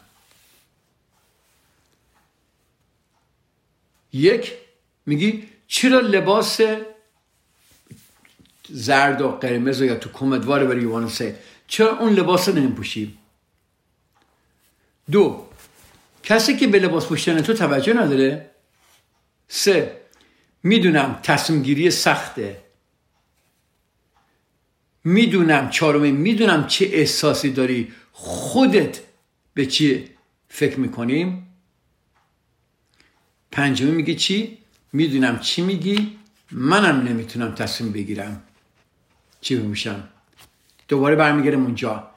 یک 4.13 4.53
میگی 5.05 5.49
چرا 5.73 5.99
لباس 5.99 6.61
زرد 8.69 9.21
و 9.21 9.31
قرمز 9.31 9.81
یا 9.81 9.95
تو 9.95 10.09
کمدوار 10.09 10.65
بری 10.65 10.81
یوانو 10.81 11.09
سه 11.09 11.39
چرا 11.67 11.99
اون 11.99 12.13
لباس 12.13 12.49
رو 12.49 12.55
نمیپوشی؟ 12.55 13.17
دو 15.11 15.47
کسی 16.23 16.57
که 16.57 16.67
به 16.67 16.79
لباس 16.79 17.05
پوشیدن 17.05 17.41
تو 17.41 17.53
توجه 17.53 17.93
نداره؟ 17.93 18.49
سه 19.47 20.01
می‌دونم 20.63 21.19
تصمیم 21.23 21.63
گیری 21.63 21.91
سخته. 21.91 22.61
می‌دونم 25.03 25.69
چهارمی 25.69 26.11
می‌دونم 26.11 26.67
چه 26.67 26.85
احساسی 26.85 27.51
داری 27.51 27.93
خودت 28.11 28.99
به 29.53 29.65
چی 29.65 30.09
فکر 30.49 30.79
می‌کنیم 30.79 31.55
پنجمی 33.51 33.91
میگه 33.91 34.15
چی؟ 34.15 34.62
می‌دونم 34.93 35.39
چی 35.39 35.61
میگی؟ 35.61 36.17
منم 36.51 37.07
نمی‌تونم 37.07 37.55
تصمیم 37.55 37.91
بگیرم. 37.91 38.43
چی 39.41 39.55
بپوشم 39.55 40.07
دوباره 40.87 41.15
برمیگردم 41.15 41.63
اونجا. 41.63 42.09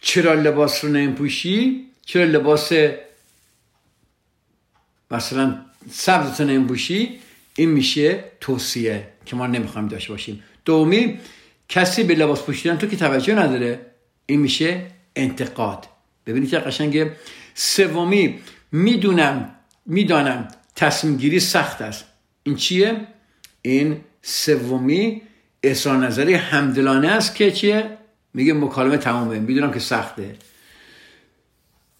چرا 0.00 0.34
لباس 0.34 0.84
رو 0.84 0.90
نمیپوشی؟ 0.90 1.86
چرا 2.04 2.24
لباس 2.24 2.72
مثلا 5.10 5.58
سبز 5.90 6.40
رو 6.40 6.46
نمیپوشی؟ 6.46 7.18
این 7.56 7.70
میشه 7.70 8.24
توصیه 8.40 9.08
که 9.26 9.36
ما 9.36 9.46
نمی‌خوایم 9.46 9.88
داشته 9.88 10.10
باشیم. 10.12 10.42
دومی 10.64 11.18
کسی 11.68 12.02
به 12.04 12.14
لباس 12.14 12.42
پوشیدن 12.42 12.76
تو 12.78 12.86
که 12.86 12.96
توجه 12.96 13.34
نداره. 13.34 13.86
این 14.26 14.40
میشه 14.40 14.86
انتقاد. 15.16 15.86
ببینید 16.26 16.50
که 16.50 16.58
قشنگه. 16.58 17.16
سومی 17.54 18.40
می‌دونم 18.72 19.54
می‌دانم 19.86 20.48
تصمیم 20.76 21.16
گیری 21.16 21.40
سخت 21.40 21.82
است. 21.82 22.04
این 22.42 22.56
چیه؟ 22.56 23.06
این 23.62 24.00
سومی 24.22 25.22
اظهار 25.62 25.96
نظری 25.96 26.34
همدلانه 26.34 27.08
است 27.08 27.34
که 27.34 27.50
چیه؟ 27.50 27.98
میگه 28.34 28.52
مکالمه 28.52 28.96
تمامه 28.96 29.38
می‌دونم 29.38 29.72
که 29.72 29.78
سخته. 29.78 30.36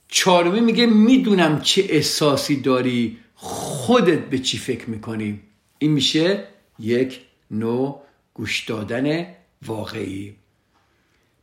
چهارمی 0.09 0.61
میگه 0.61 0.87
می‌دونم 0.87 1.61
چه 1.61 1.87
احساسی 1.89 2.61
داری 2.61 3.19
خودت 3.35 4.19
به 4.19 4.39
چی 4.39 4.59
فکر 4.59 4.91
می‌کنی. 4.91 5.41
این 5.79 5.91
میشه 5.91 6.45
یک 6.79 7.21
نوع 7.51 8.03
گوش 8.35 8.65
دادن 8.65 9.27
واقعی. 9.67 10.35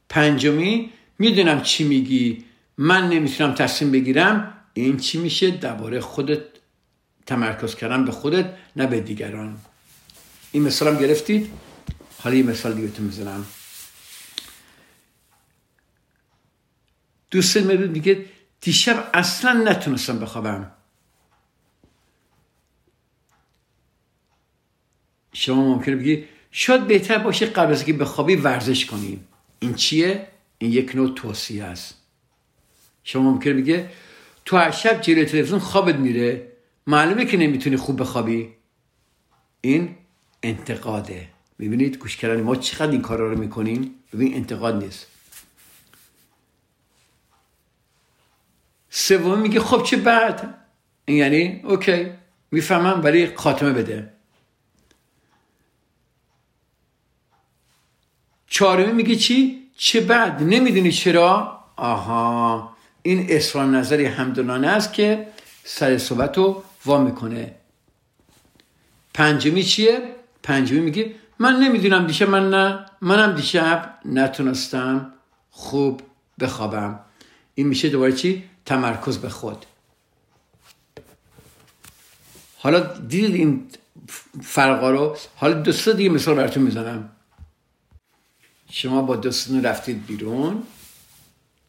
پنجمی 0.10 0.90
می‌دونم 1.20 1.62
چی 1.62 1.84
میگی 1.84 2.46
من 2.78 3.10
نمی‌تونم 3.10 3.54
تصمیم 3.54 3.92
بگیرم. 3.92 4.54
این 4.74 4.98
چی 4.98 5.18
میشه؟ 5.18 5.52
درباره 5.52 6.00
خودت 6.00 6.42
تمرکز 7.30 7.76
کردن 7.76 8.06
به 8.06 8.12
خودت 8.12 8.46
نه 8.76 8.88
به 8.88 9.02
دیگران. 9.02 9.58
این 10.52 10.64
مثالم 10.64 10.98
گرفتید؟ 10.98 11.52
حالا 12.20 12.36
یه 12.36 12.44
مثال 12.44 12.74
دیگه 12.74 12.90
تو 12.90 13.04
می‌زنم. 13.04 13.46
دوست 17.32 17.58
میدون 17.58 17.88
میگه 17.88 18.26
دیشب 18.62 19.10
اصلا 19.14 19.54
نتونستم 19.54 20.20
بخوابم. 20.20 20.72
شما 25.34 25.74
ممکنه 25.74 25.96
بگی 25.96 26.26
شاید 26.52 26.88
بهتر 26.88 27.18
باشه 27.18 27.46
قبل 27.46 27.72
از 27.72 27.86
که 27.86 27.94
بخوابی 27.94 28.36
ورزش 28.36 28.86
کنیم 28.86 29.28
این 29.60 29.74
چیه؟ 29.74 30.28
این 30.58 30.72
یک 30.72 30.96
نوع 30.96 31.16
توصیه 31.16 31.64
است. 31.64 31.96
شما 33.04 33.32
ممکنه 33.32 33.54
بگه 33.54 33.90
تو 34.46 34.58
هر 34.58 34.72
شب 34.72 35.02
جلوی 35.02 35.26
تلویزیون 35.26 35.60
خوابت 35.60 35.96
میره. 35.96 36.52
معلومه 36.88 37.26
که 37.26 37.38
نمی‌تونی 37.38 37.78
خوب 37.78 38.02
بخوابی. 38.02 38.54
این 39.62 39.96
انتقاده. 40.44 41.28
ببینید 41.60 41.98
گوش 41.98 42.18
کردن 42.18 42.42
ما 42.42 42.56
چقدر 42.56 42.92
این 42.92 43.02
کارا 43.02 43.32
رو 43.32 43.40
می‌کنیم؟ 43.40 43.96
ببین 44.14 44.34
انتقاد 44.36 44.84
نیست. 44.84 45.08
سوم 48.90 49.40
میگه 49.40 49.60
خب 49.60 49.84
چه 49.84 49.98
بعد 49.98 50.56
این 51.06 51.18
یعنی 51.18 51.62
اوکی 51.64 52.12
می‌فهمم 52.52 53.04
ولی 53.04 53.36
خاتمه 53.36 53.74
بده. 53.74 54.14
چهارمی 58.48 58.92
میگه 58.92 59.16
چی؟ 59.16 59.70
چه 59.78 60.02
بعد 60.02 60.44
نمی‌دونی 60.44 60.92
چرا؟ 60.92 61.60
آها. 61.76 62.76
این 63.02 63.26
اصرار 63.30 63.66
نظری 63.66 64.06
همدلانه 64.06 64.68
است 64.68 64.94
که 64.94 65.28
سر 65.64 65.98
صحبت 65.98 66.38
رو 66.38 66.64
وا 66.86 67.04
می‌کنه. 67.04 67.56
پنجمی 69.14 69.64
چیه؟ 69.64 70.16
پنجمی 70.44 70.80
میگه 70.80 71.16
من 71.40 71.56
نمی‌دونم 71.56 72.08
دیشب 72.08 72.30
من 72.30 72.50
نه 72.50 72.86
منم 73.02 73.36
دیشب 73.36 74.00
نتونستم 74.06 75.14
خوب 75.52 76.02
بخوابم. 76.40 77.00
این 77.56 77.68
میشه 77.68 77.90
دوباره 77.90 78.14
چی؟ 78.14 78.50
تمرکز 78.66 79.18
به 79.18 79.30
خود. 79.30 79.66
حالا 82.58 82.80
دیدید 82.80 83.36
این 83.36 83.68
فرقا 84.42 84.92
رو؟ 84.92 85.18
حالا 85.36 85.62
دوستا 85.62 85.92
دیگه 85.92 86.10
مثال 86.10 86.36
براتون 86.36 86.64
می‌زنم. 86.64 87.10
شما 88.70 89.02
با 89.02 89.16
دوستون 89.16 89.64
رفتید 89.64 90.06
بیرون. 90.06 90.64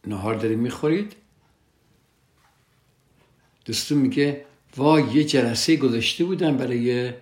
نهار 0.06 0.34
دارید 0.34 0.58
می‌خورید. 0.58 1.16
دوستون 3.64 3.98
میگه 3.98 4.44
وای 4.76 5.04
یه 5.14 5.24
جلسه 5.24 5.76
گذاشته 5.76 6.24
بودن 6.24 6.56
برای 6.56 7.12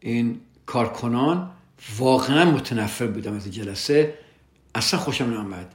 این 0.00 0.40
کارکنان. 0.66 1.50
واقعا 1.98 2.50
متنفر 2.50 3.06
بودم 3.06 3.36
از 3.36 3.44
این 3.44 3.54
جلسه. 3.54 4.14
اصلا 4.74 5.00
خوشم 5.00 5.30
نامد 5.30 5.74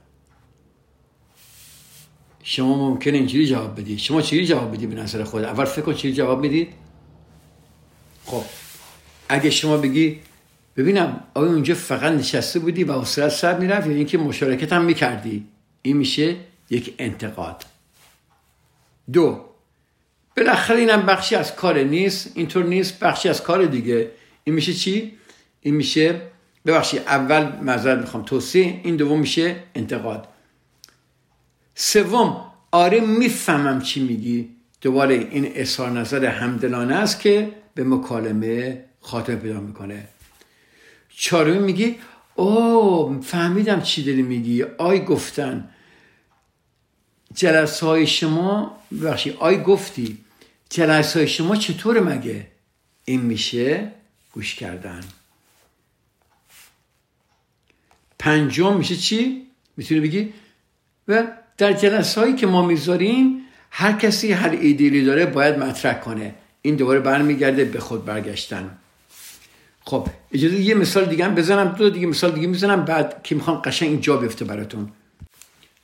شما 2.43 2.89
ممکنه 2.89 3.18
اینجوری 3.18 3.47
جواب 3.47 3.80
بدید. 3.80 3.99
شما 3.99 4.22
چجوری 4.22 4.47
جواب 4.47 4.76
بدید 4.76 4.89
به 4.89 4.95
نظر 4.95 5.24
خود؟ 5.24 5.43
اول 5.43 5.66
فکر 5.66 5.82
کن 5.82 5.93
چجوری 5.93 6.14
جواب 6.14 6.41
می‌دید 6.41 6.74
خب 8.26 8.43
اگه 9.30 9.49
شما 9.49 9.78
بگی 9.78 10.20
ببینم 10.78 11.24
آیا 11.34 11.47
اونجا 11.51 11.76
فقط 11.76 12.12
نشسته 12.14 12.60
بودی 12.60 12.84
و 12.84 12.93
حوصلت 12.93 13.30
سر 13.30 13.60
می‌رفت 13.60 13.88
یا 13.88 13.93
اینکه 13.93 14.18
مشارکت 14.18 14.74
هم 14.74 14.86
می‌کردی؟ 14.86 15.47
این 15.82 15.97
میشه 15.97 16.36
یک 16.70 16.95
انتقاد. 16.99 17.66
دو 19.14 19.45
بالاخره 20.38 20.80
اینم 20.80 21.02
بخشی 21.02 21.36
از 21.36 21.56
کار 21.56 21.80
نیست 21.80 22.32
اینطور 22.36 22.66
نیست 22.66 23.00
بخشی 23.00 23.30
از 23.30 23.44
کار 23.44 23.66
دیگه. 23.66 24.12
این 24.44 24.56
میشه 24.56 24.74
چی؟ 24.74 25.14
این 25.62 25.76
میشه 25.76 26.22
ببخشید 26.66 27.02
اول 27.08 27.52
معذرت 27.62 28.00
می‌خوام 28.00 28.24
توصیه 28.24 28.82
این 28.84 28.96
دوم 28.96 29.20
میشه 29.20 29.56
انتقاد. 29.76 30.28
سوم 31.76 32.52
آره 32.72 33.00
می‌فهمم 33.00 33.82
چی 33.82 34.04
میگی. 34.04 34.50
دوباره 34.82 35.16
این 35.16 35.52
اظهار 35.56 35.90
نظر 35.90 36.26
همدلانه 36.26 36.96
است 36.96 37.20
که 37.20 37.52
به 37.76 37.84
مکالمه 37.84 38.84
خاتمه 39.02 39.36
پیدا 39.36 39.60
می‌کنه. 39.60 40.08
چهارمی 41.10 41.60
میگی 41.60 41.96
او 42.36 43.22
فهمیدم 43.22 43.82
چی 43.82 44.04
داری 44.04 44.22
میگی. 44.22 44.64
آی 44.64 45.00
گفتن. 45.00 45.70
جلسه 47.34 47.86
های 47.86 48.08
شما 48.08 48.78
بخشی 49.04 49.36
آی 49.40 49.58
گفتی. 49.58 50.18
جلسه 50.70 51.20
های 51.20 51.28
شما 51.28 51.55
چطور 51.55 51.99
مگه؟ 51.99 52.47
این 53.05 53.22
میشه 53.22 53.91
گوش 54.32 54.55
کردن. 54.55 55.03
پنجم 58.20 58.78
میشه 58.78 58.95
چی؟ 58.95 59.47
می‌تونی 59.78 59.99
بگی؟ 59.99 60.34
و 61.07 61.28
در 61.57 61.74
جلسه 61.74 62.22
هایی 62.22 62.36
که 62.36 62.47
ما 62.47 62.65
می‌ذاریم 62.65 63.41
هر 63.72 63.91
کسی 63.91 64.32
هر 64.32 64.49
ایدیلی 64.49 65.05
داره 65.05 65.26
باید 65.26 65.57
مطرح 65.57 65.99
کنه. 65.99 66.36
این 66.61 66.76
دوباره 66.76 66.99
برمیگرده 66.99 67.65
به 67.65 67.80
خود 67.80 68.05
برگشتن. 68.05 68.78
خب 69.82 70.07
اجازه 70.32 70.55
یه 70.55 70.76
مثال 70.76 71.05
دیگه 71.05 71.26
هم 71.26 71.36
بزنم 71.36 71.68
دو 71.68 71.89
دیگه 71.89 72.07
مثال 72.07 72.32
دیگه 72.32 72.47
می‌زنم 72.47 72.86
بعد 72.86 73.24
که 73.24 73.36
می‌خوام 73.36 73.57
قشنگ 73.57 73.89
اینجا 73.89 74.18
بیفته 74.18 74.45
براتون. 74.45 74.91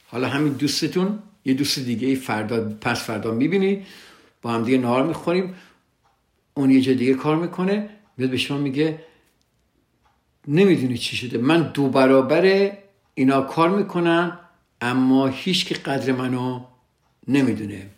حالا 0.08 0.28
همین 0.28 0.54
دوستتون 0.54 1.20
یه 1.46 1.54
دوست 1.54 1.80
دیگه 1.80 2.16
فردا 2.16 2.70
پس 2.82 3.04
فردا 3.04 3.32
می‌بینی. 3.32 3.86
با 4.44 4.52
هم 4.52 4.64
دیگه 4.64 4.78
نهار 4.78 5.04
می‌خوریم. 5.04 5.56
اون 6.54 6.72
یه 6.72 6.82
جا 6.82 6.94
دیگه 6.94 7.14
کار 7.14 7.36
می‌کنه. 7.36 7.90
میاد 8.18 8.30
به 8.30 8.38
شما 8.38 8.58
میگه 8.58 9.04
نمی‌دونی 10.48 10.98
چی 10.98 11.18
شده. 11.18 11.38
من 11.38 11.62
دو 11.62 11.90
برابر 11.90 12.72
اینا 13.14 13.42
کار 13.42 13.70
می‌کنم 13.70 14.40
اما 14.82 15.28
هیچ 15.28 15.66
که 15.66 15.76
قدر 15.76 16.12
منو 16.12 16.66
نمی‌دونه. 17.28 17.90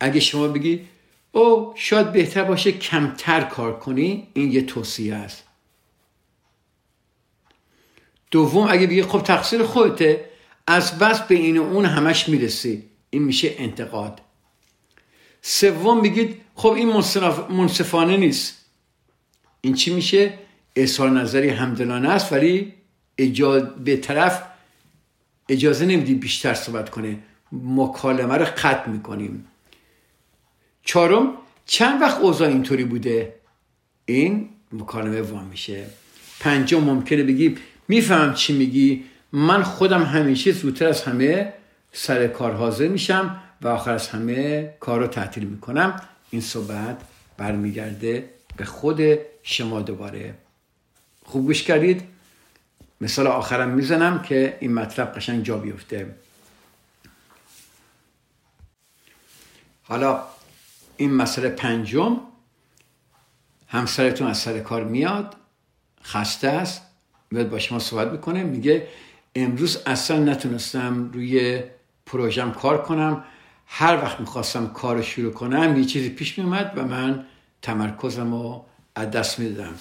اگه 0.00 0.20
شما 0.20 0.48
بگی 0.48 0.88
او 1.32 1.72
شاید 1.76 2.12
بهتر 2.12 2.44
باشه 2.44 2.72
کمتر 2.72 3.40
کار 3.40 3.78
کنی. 3.78 4.28
این 4.34 4.52
یه 4.52 4.62
توصیه 4.62 5.14
است. 5.14 5.44
دوم 8.30 8.66
اگه 8.70 8.86
بگی 8.86 9.02
خب 9.02 9.22
تقصیر 9.22 9.62
خودته. 9.62 10.30
از 10.66 10.98
بس 10.98 11.20
به 11.20 11.34
این 11.34 11.58
و 11.58 11.62
اون 11.62 11.84
همش 11.84 12.28
می‌رسی. 12.28 12.84
این 13.14 13.22
میشه 13.22 13.54
انتقاد. 13.58 14.20
سوم 15.42 16.02
بگید 16.02 16.40
خب 16.54 16.68
این 16.68 16.88
منصفانه 17.50 18.16
نیست. 18.16 18.64
این 19.60 19.74
چی 19.74 19.94
میشه؟ 19.94 20.38
اظهار 20.76 21.10
نظری 21.10 21.48
همدلانه 21.48 22.08
است 22.08 22.32
ولی 22.32 22.74
به 23.84 23.96
طرف 23.96 24.42
اجازه 25.48 25.86
نمیدیم 25.86 26.18
بیشتر 26.18 26.54
صحبت 26.54 26.90
کنه. 26.90 27.18
مکالمه 27.52 28.34
رو 28.34 28.44
قطع 28.44 28.88
می‌کنیم. 28.88 29.46
چهارم 30.84 31.32
چند 31.66 32.02
وقت 32.02 32.20
اوضاع 32.20 32.48
اینطوری 32.48 32.84
بوده؟ 32.84 33.34
این 34.06 34.48
مکالمه 34.72 35.22
وام 35.22 35.44
میشه. 35.44 35.86
پنجم 36.40 36.84
ممکنه 36.84 37.22
بگی 37.22 37.56
می‌فهمم 37.88 38.34
چی 38.34 38.52
میگی. 38.52 39.04
من 39.32 39.62
خودم 39.62 40.02
همیشه 40.02 40.52
زودتر 40.52 40.88
از 40.88 41.02
همه 41.02 41.52
سر 41.96 42.26
کار 42.26 42.52
حاضر 42.52 42.88
میشم 42.88 43.40
و 43.62 43.68
آخر 43.68 43.92
از 43.92 44.08
همه 44.08 44.74
کار 44.80 45.00
رو 45.00 45.06
تعطیل 45.06 45.44
می‌کنم. 45.44 46.00
این 46.30 46.40
صحبت 46.40 47.02
برمیگرده 47.36 48.30
به 48.56 48.64
خود 48.64 49.00
شما 49.42 49.82
دوباره. 49.82 50.34
خوب 51.24 51.44
گوش 51.46 51.62
کردید؟ 51.62 52.02
مثال 53.00 53.26
آخرم 53.26 53.68
می‌زنم 53.68 54.22
که 54.22 54.58
این 54.60 54.74
مطلب 54.74 55.14
قشنگ 55.14 55.44
جا 55.44 55.58
بیفته. 55.58 56.14
حالا 59.82 60.22
این 60.96 61.14
مسئله 61.14 61.48
پنجم 61.48 62.20
همسرتون 63.68 64.26
از 64.26 64.38
سر 64.38 64.60
کار 64.60 64.84
میاد 64.84 65.36
خسته 66.04 66.48
است 66.48 66.82
میاد 67.30 67.48
با 67.48 67.58
شما 67.58 67.78
صحبت 67.78 68.08
می‌کنه 68.08 68.42
میگه 68.42 68.88
امروز 69.34 69.82
اصلا 69.86 70.18
نتونستم 70.18 71.10
روی 71.12 71.62
پروژم 72.06 72.52
کار 72.52 72.82
کنم. 72.82 73.24
هر 73.66 73.96
وقت 73.96 74.20
می‌خواستم 74.20 74.66
کار 74.66 75.02
شروع 75.02 75.32
کنم 75.32 75.78
یه 75.78 75.84
چیزی 75.84 76.08
پیش 76.08 76.38
میومد 76.38 76.72
و 76.76 76.84
من 76.84 77.24
تمرکزم 77.62 78.32
رو 78.32 78.64
از 78.94 79.10
دست 79.10 79.38
می‌دادم. 79.38 79.74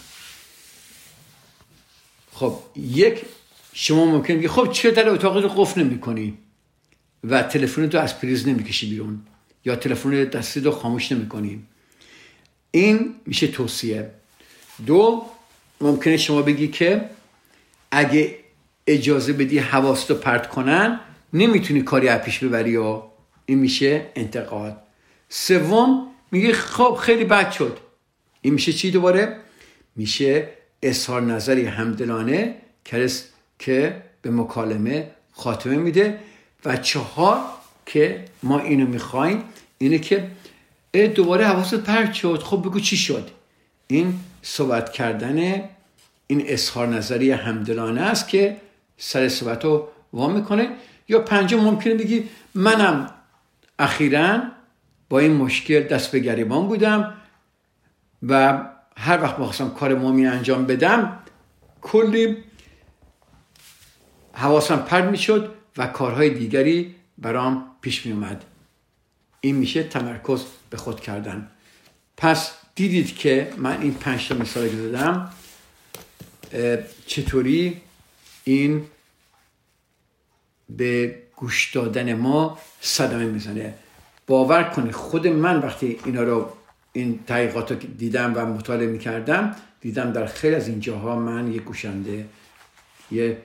خب 2.34 2.60
یک 2.76 3.26
شما 3.74 4.06
ممکن 4.06 4.38
بگی 4.38 4.48
خب 4.48 4.72
چه 4.72 4.92
در 4.92 5.10
اتاق 5.10 5.38
رو 5.38 5.50
قفل 5.50 5.84
نمی 5.84 6.00
کنی 6.00 6.38
و 7.24 7.44
تلفن 7.44 7.90
تو 7.90 7.98
از 7.98 8.20
پریز 8.20 8.48
نمی‌کشی 8.48 8.90
بیرون. 8.90 9.22
یا 9.66 9.76
تلفن 9.76 10.10
دستی 10.24 10.60
رو 10.60 10.72
خاموش 10.72 11.12
نمی 11.12 11.30
کنی 11.30 11.64
این 12.72 13.16
میشه 13.26 13.48
توصیه. 13.48 14.12
دو 14.86 15.26
ممکنه 15.82 16.18
شما 16.18 16.42
بگی 16.42 16.68
که 16.68 17.10
اگه 17.92 18.40
اجازه 18.88 19.34
بدی 19.34 19.60
حواست 19.60 20.10
رو 20.10 20.16
پرت 20.16 20.50
کنن 20.50 21.00
نمی‌تونی 21.34 21.82
کاری 21.82 22.08
از 22.08 22.22
پیش 22.22 22.44
ببری 22.44 22.78
و 22.78 23.02
این 23.46 23.60
میشه 23.60 24.06
انتقاد. 24.16 24.78
سوم 25.30 26.08
میگه 26.32 26.54
خب 26.54 26.98
خیلی 27.02 27.24
بد 27.26 27.52
شد. 27.52 27.78
این 28.42 28.54
میشه 28.54 28.74
چی 28.74 28.92
دوباره؟ 28.92 29.38
میشه 29.96 30.50
اظهار 30.82 31.22
نظری 31.22 31.66
همدلانه 31.66 32.56
که 33.60 34.04
به 34.22 34.32
مکالمه 34.32 35.12
خاتمه 35.32 35.76
میده 35.76 36.20
و 36.66 36.78
چهار 36.78 37.40
که 37.86 38.26
ما 38.44 38.60
اینو 38.60 38.88
می‌خوایم 38.88 39.44
اینه 39.78 40.00
که 40.00 40.28
دوباره 41.16 41.46
حواست 41.46 41.76
پرت 41.76 42.14
شد. 42.14 42.40
خب 42.44 42.62
بگو 42.66 42.80
چی 42.80 42.98
شد؟ 42.98 43.30
این 43.88 44.20
صحبت 44.42 44.92
کردن 44.92 45.64
این 46.28 46.44
اظهار 46.48 46.88
نظری 46.88 47.32
همدلانه 47.32 48.02
است 48.02 48.28
که 48.28 48.58
سر 48.98 49.30
صحبت 49.30 49.66
رو 49.66 49.88
وا 50.14 50.28
می‌کنه. 50.28 50.70
یا 51.08 51.20
پنجم 51.20 51.60
ممکنه 51.60 51.94
بگی 51.94 52.30
منم 52.56 53.10
اخیرا 53.80 54.42
با 55.10 55.20
این 55.20 55.34
مشکل 55.34 55.84
دست 55.84 56.12
به 56.12 56.20
گریبان 56.20 56.68
بودم 56.68 57.14
و 58.24 58.64
هر 58.98 59.22
وقت 59.22 59.38
بخواستم 59.38 59.70
کار 59.70 59.96
مهمی 59.96 60.26
انجام 60.28 60.66
بدم 60.66 61.20
کلی 61.82 62.38
حواسم 64.34 64.78
پرد 64.78 65.12
می‌شد 65.12 65.54
و 65.78 65.88
کارهای 65.88 66.30
دیگری 66.30 66.96
برام 67.18 67.66
پیش 67.82 68.06
می 68.06 68.12
اومد 68.12 68.46
این 69.42 69.56
میشه 69.56 69.84
تمرکز 69.84 70.44
به 70.70 70.78
خود 70.78 71.00
کردن. 71.00 71.48
پس 72.18 72.54
دیدید 72.76 73.16
که 73.16 73.54
من 73.58 73.82
این 73.82 73.94
پنج 73.94 74.28
تا 74.28 74.36
مثال 74.36 74.68
دادم 74.68 75.32
چطوری 77.08 77.82
این 78.44 78.86
به 80.78 81.16
گوش 81.36 81.76
دادن 81.76 82.14
ما 82.14 82.60
صدمه 82.82 83.26
می‌زنه. 83.26 83.74
باور 84.28 84.64
کنید 84.64 84.92
خود 84.92 85.28
من 85.28 85.60
وقتی 85.60 86.00
اینا 86.06 86.24
رو 86.24 86.50
این 86.94 87.20
تحقیقات 87.28 87.72
رو 87.72 87.78
دیدم 87.78 88.34
و 88.36 88.46
مطالعه 88.46 88.88
می‌کردم 88.88 89.56
دیدم 89.82 90.12
در 90.12 90.26
خیلی 90.26 90.56
از 90.56 90.68
این 90.68 90.80
جاها 90.80 91.16
من 91.16 91.54
یه 91.54 91.60
گوشنده 91.60 92.26
یه 93.12 93.38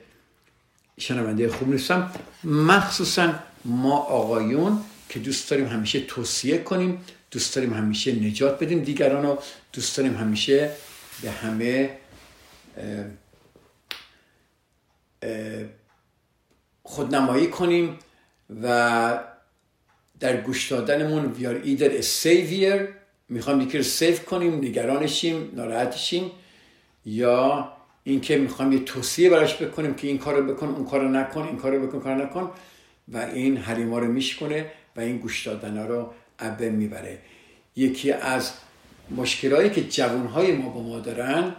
شنونده 0.99 1.49
خوب 1.49 1.69
نیستم. 1.69 2.11
مخصوصا 2.43 3.33
ما 3.65 3.97
آقایون 3.97 4.79
که 5.09 5.19
دوست 5.19 5.49
داریم 5.51 5.67
همیشه 5.67 5.99
توصیه 5.99 6.57
کنیم 6.57 7.01
دوست 7.31 7.55
داریم 7.55 7.73
همیشه 7.73 8.11
نجات 8.11 8.63
بدیم 8.63 8.79
دیگران 8.79 9.25
رو 9.25 9.39
دوست 9.73 9.97
داریم 9.97 10.15
همیشه 10.15 10.71
به 11.21 11.31
همه 11.31 11.89
خودنمایی 16.89 17.47
کنیم 17.47 17.99
و 18.63 19.19
در 20.19 20.41
گوش 20.41 20.71
دادنمون 20.71 21.35
we 21.35 21.43
are 21.43 21.65
either 21.65 22.01
a 22.01 22.05
savior 22.23 22.79
می‌خوام 23.29 23.61
یکی 23.61 23.77
رو 23.77 23.83
سیف 23.83 24.25
کنیم 24.25 24.55
نگرانشیم 24.55 25.51
ناراحتشیم 25.55 26.31
یا 27.05 27.71
اینکه 28.03 28.37
می‌خوام 28.37 28.71
یه 28.71 28.79
توصیه 28.79 29.29
براش 29.29 29.61
بکنیم 29.61 29.93
که 29.93 30.07
این 30.07 30.17
کارو 30.17 30.53
بکن 30.53 30.67
اون 30.67 30.85
کارو 30.85 31.09
نکن 31.09 31.41
این 31.41 31.57
کارو 31.57 31.87
بکن 31.87 31.99
کار 31.99 32.15
نکن 32.15 32.51
و 33.07 33.17
این 33.17 33.57
حریما 33.57 33.99
رو 33.99 34.07
میشکنه 34.07 34.71
و 34.95 34.99
این 34.99 35.17
گوش 35.17 35.47
دادن 35.47 35.87
رو 35.87 36.13
عبه 36.39 36.69
می‌بره. 36.69 37.19
یکی 37.75 38.11
از 38.11 38.53
مشکلهایی 39.15 39.69
که 39.69 39.83
جوانهای 39.83 40.51
ما 40.51 40.69
با 40.69 40.83
ما 40.83 40.99
دارن 40.99 41.55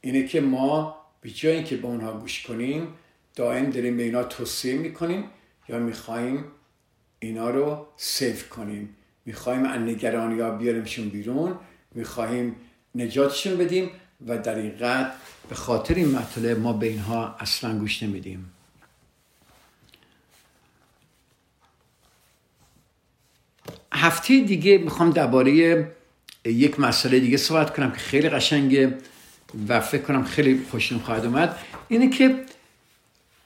اینه 0.00 0.26
که 0.26 0.40
ما 0.40 0.96
به 1.20 1.30
جای 1.30 1.52
اینکه 1.52 1.76
به 1.76 1.86
اونها 1.86 2.12
گوش 2.12 2.42
کنیم 2.42 2.88
دائم 3.34 3.70
داریم 3.70 3.96
به 3.96 4.02
اینا 4.02 4.24
توصیه 4.24 4.74
می‌کنیم 4.74 5.24
یا 5.68 5.78
می‌خوایم 5.78 6.44
اینا 7.18 7.50
رو 7.50 7.86
سیف 7.96 8.48
کنیم. 8.48 8.96
می‌خوایم 9.26 9.64
از 9.64 9.80
نگرانی 9.80 10.40
ها 10.40 10.50
بیاریمشون 10.50 11.08
بیرون 11.08 11.58
می‌خواهیم 11.94 12.56
نجاتشون 12.94 13.56
بدیم 13.56 13.90
و 14.26 14.38
در 14.38 14.54
این 14.54 14.76
قد 14.76 15.12
به 15.48 15.54
خاطر 15.54 15.94
این 15.94 16.10
مطالب 16.10 16.58
ما 16.58 16.72
به 16.72 16.86
اینها 16.86 17.36
اصلا 17.40 17.78
گوش 17.78 18.02
نمیدیم. 18.02 18.52
هفته 23.92 24.40
دیگه 24.40 24.78
می‌خوام 24.78 25.10
درباره 25.10 25.86
یک 26.44 26.80
مسئله 26.80 27.20
دیگه 27.20 27.36
صحبت 27.36 27.76
کنم 27.76 27.90
که 27.90 27.98
خیلی 27.98 28.28
قشنگه 28.28 28.98
و 29.68 29.80
فکر 29.80 30.02
کنم 30.02 30.24
خیلی 30.24 30.66
خوشون 30.70 30.98
خواهد 30.98 31.24
اومد. 31.24 31.58
اینه 31.88 32.10
که 32.10 32.44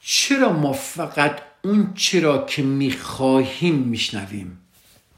چرا 0.08 0.52
ما 0.52 0.72
فقط 0.72 1.40
اون 1.62 1.94
چرا 1.94 2.46
که 2.46 2.62
می‌خواهیم 2.62 3.74
میشنویم؟ 3.74 4.58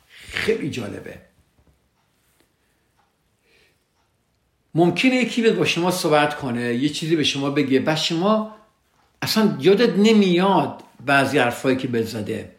خیلی 0.08 0.70
جالبه. 0.70 1.18
ممکنه 4.74 5.14
یکی 5.14 5.50
با 5.50 5.64
شما 5.64 5.90
صحبت 5.90 6.36
کنه 6.36 6.74
یه 6.74 6.88
چیزی 6.88 7.16
به 7.16 7.24
شما 7.24 7.50
بگه 7.50 7.80
بس 7.80 8.02
شما 8.02 8.56
اصلا 9.22 9.56
یادت 9.60 9.98
نمیاد 9.98 10.82
بعضی 11.06 11.38
حرفایی 11.38 11.76
که 11.76 11.88
بزده 11.88 12.54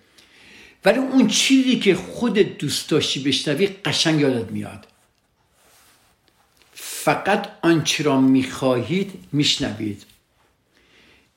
ولی 0.86 0.98
اون 0.98 1.28
چیزی 1.28 1.80
که 1.80 1.96
خودت 1.96 2.58
دوست 2.58 2.90
داشتی 2.90 3.20
بشنوی 3.24 3.68
قشنگ 3.68 4.20
یادت 4.20 4.52
میاد. 4.52 4.88
فقط 6.74 7.52
آنچه 7.62 8.04
را 8.04 8.22
می‌خواهید 8.22 9.24
میشنوید. 9.32 10.06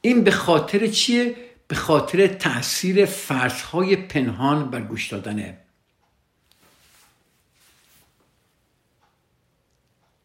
این 0.02 0.24
به 0.24 0.30
خاطر 0.30 0.86
چیه؟ 0.86 1.34
به 1.68 1.74
خاطر 1.74 2.26
تاثیر 2.26 3.04
فرضهای 3.04 3.96
پنهان 3.96 4.70
بر 4.70 4.80
گوش 4.80 5.08
دادنه 5.08 5.58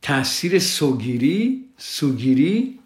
تاثیر 0.01 0.59
سوگیری 0.59 1.65
سوگیری 1.77 2.79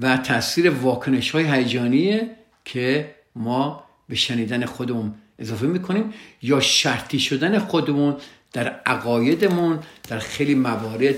و 0.00 0.16
تاثیر 0.16 0.70
واکنش 0.70 1.30
های 1.30 1.44
هیجانیه 1.44 2.30
که 2.64 3.14
ما 3.34 3.84
به 4.08 4.14
شنیدن 4.14 4.66
خودمون 4.66 5.14
اضافه 5.38 5.66
می‌کنیم 5.66 6.14
یا 6.42 6.60
شرطی 6.60 7.20
شدن 7.20 7.58
خودمون 7.58 8.16
در 8.52 8.68
عقایدمون 8.68 9.80
در 10.08 10.18
خیلی 10.18 10.54
موارد 10.54 11.14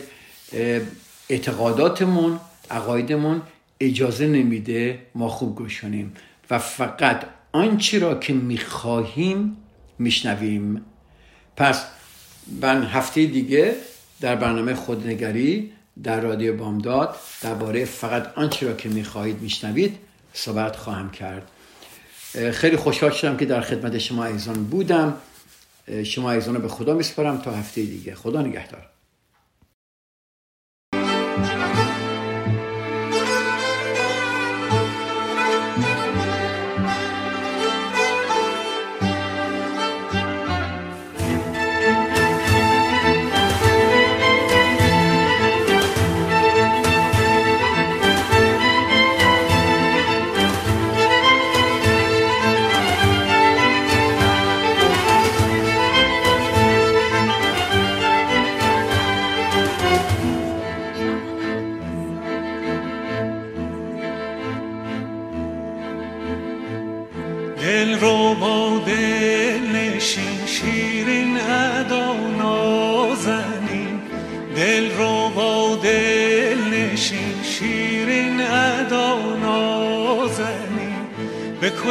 اعتقاداتمون 1.28 2.41
عقایدمون 2.70 3.43
اجازه 3.81 4.27
نمیده 4.27 4.99
ما 5.14 5.29
خوب 5.29 5.57
گوش 5.57 5.81
کنیم. 5.81 6.12
و 6.51 6.59
فقط 6.59 7.27
آنچه 7.53 7.99
را 7.99 8.14
که 8.14 8.33
می‌خواهیم 8.33 9.57
میشنویم. 9.99 10.85
پس 11.57 11.85
من 12.62 12.83
هفته 12.83 13.27
دیگه 13.27 13.75
در 14.20 14.37
برنامه 14.37 14.75
خودنگری 14.75 15.72
در 16.03 16.20
رادیو 16.20 16.57
بامداد 16.57 17.16
درباره 17.43 17.85
فقط 17.85 18.39
آنچه 18.39 18.66
را 18.66 18.72
که 18.72 18.89
می‌خواهید 18.89 19.41
میشنوید 19.41 19.99
صحبت 20.33 20.77
خواهم 20.77 21.11
کرد. 21.11 21.51
خیلی 22.53 22.77
خوشحال 22.77 23.11
شدم 23.11 23.37
که 23.37 23.45
در 23.45 23.61
خدمت 23.61 23.99
شما 23.99 24.25
ایزان 24.25 24.64
بودم. 24.64 25.14
شما 26.05 26.33
ایزان 26.33 26.55
رو 26.55 26.61
به 26.61 26.68
خدا 26.68 26.95
میسپارم 26.95 27.39
تا 27.39 27.51
هفته 27.51 27.83
دیگه. 27.83 28.14
خدا 28.14 28.43
نگهدار. 28.43 28.93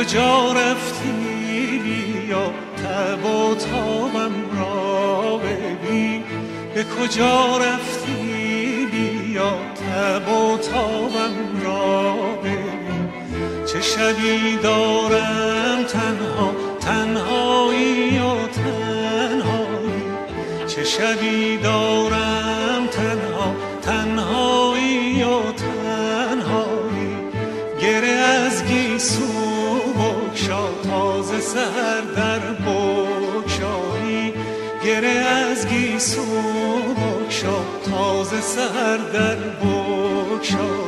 کجا 0.03 0.53
رفتی 0.53 1.79
بیا 1.83 2.53
تب 2.77 3.25
و 3.25 3.55
تابم 3.55 4.31
را 4.57 5.37
ببین. 5.37 6.23
به 6.75 6.83
کجا 6.83 7.57
رفتی 7.57 8.87
بیا 8.91 9.51
تب 9.75 10.29
و 10.29 10.57
تابم 10.57 11.61
را 11.63 12.13
ببین. 12.43 13.09
چه 13.65 13.81
شبی 13.81 14.57
دارم 14.63 15.83
تنها 15.83 16.51
تنهایی 16.79 18.19
و 18.19 18.47
تنهایی. 18.47 20.03
چه 20.67 20.83
شبی 20.83 21.57
دارم 21.57 21.92
سهر 38.73 38.97
در 38.97 39.35
بکشایی 39.35 40.82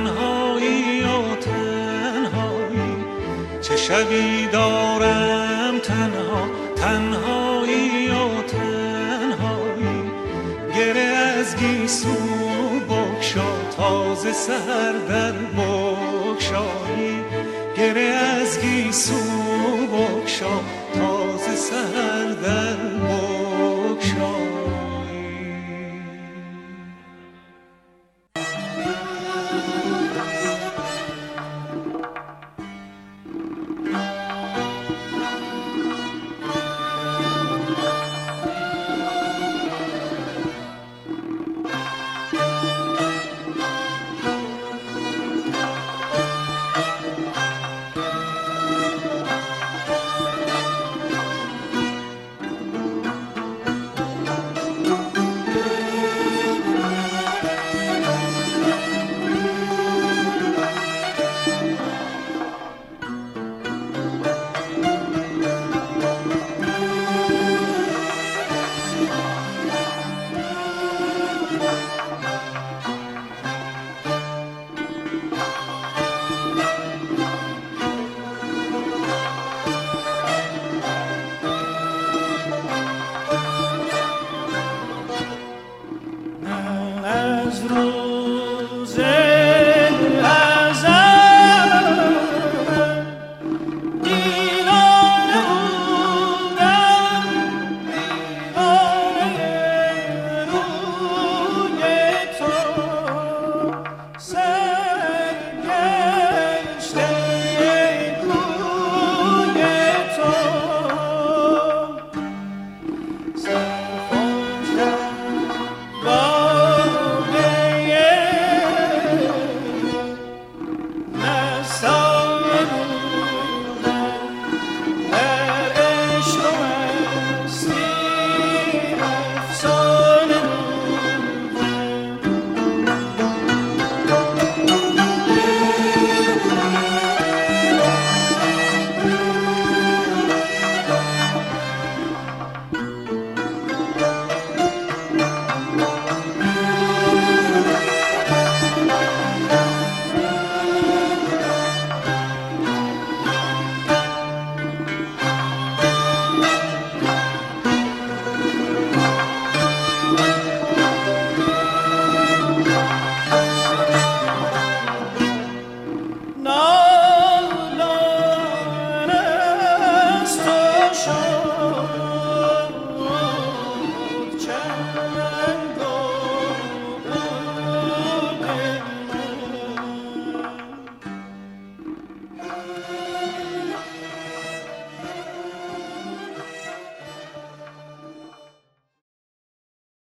تنهایی 0.00 1.02
و 1.02 1.36
تنهایی؟ 1.36 3.04
چه 3.60 3.76
شبی 3.76 4.46
دارم 4.46 5.78
تنها؟ 5.78 6.48
تنهایی 6.76 8.08
و 8.08 8.42
تنهایی؟ 8.42 10.10
گره 10.76 11.00
از 11.00 11.56
گیسو 11.56 12.08
بکشا 12.88 13.70
تازه 13.76 14.32
سهر 14.32 14.92
در 15.08 15.32
بکشایی 15.32 17.24
گره 17.76 18.00
از 18.00 18.60
گیسو 18.60 19.14
بکشا 19.86 20.60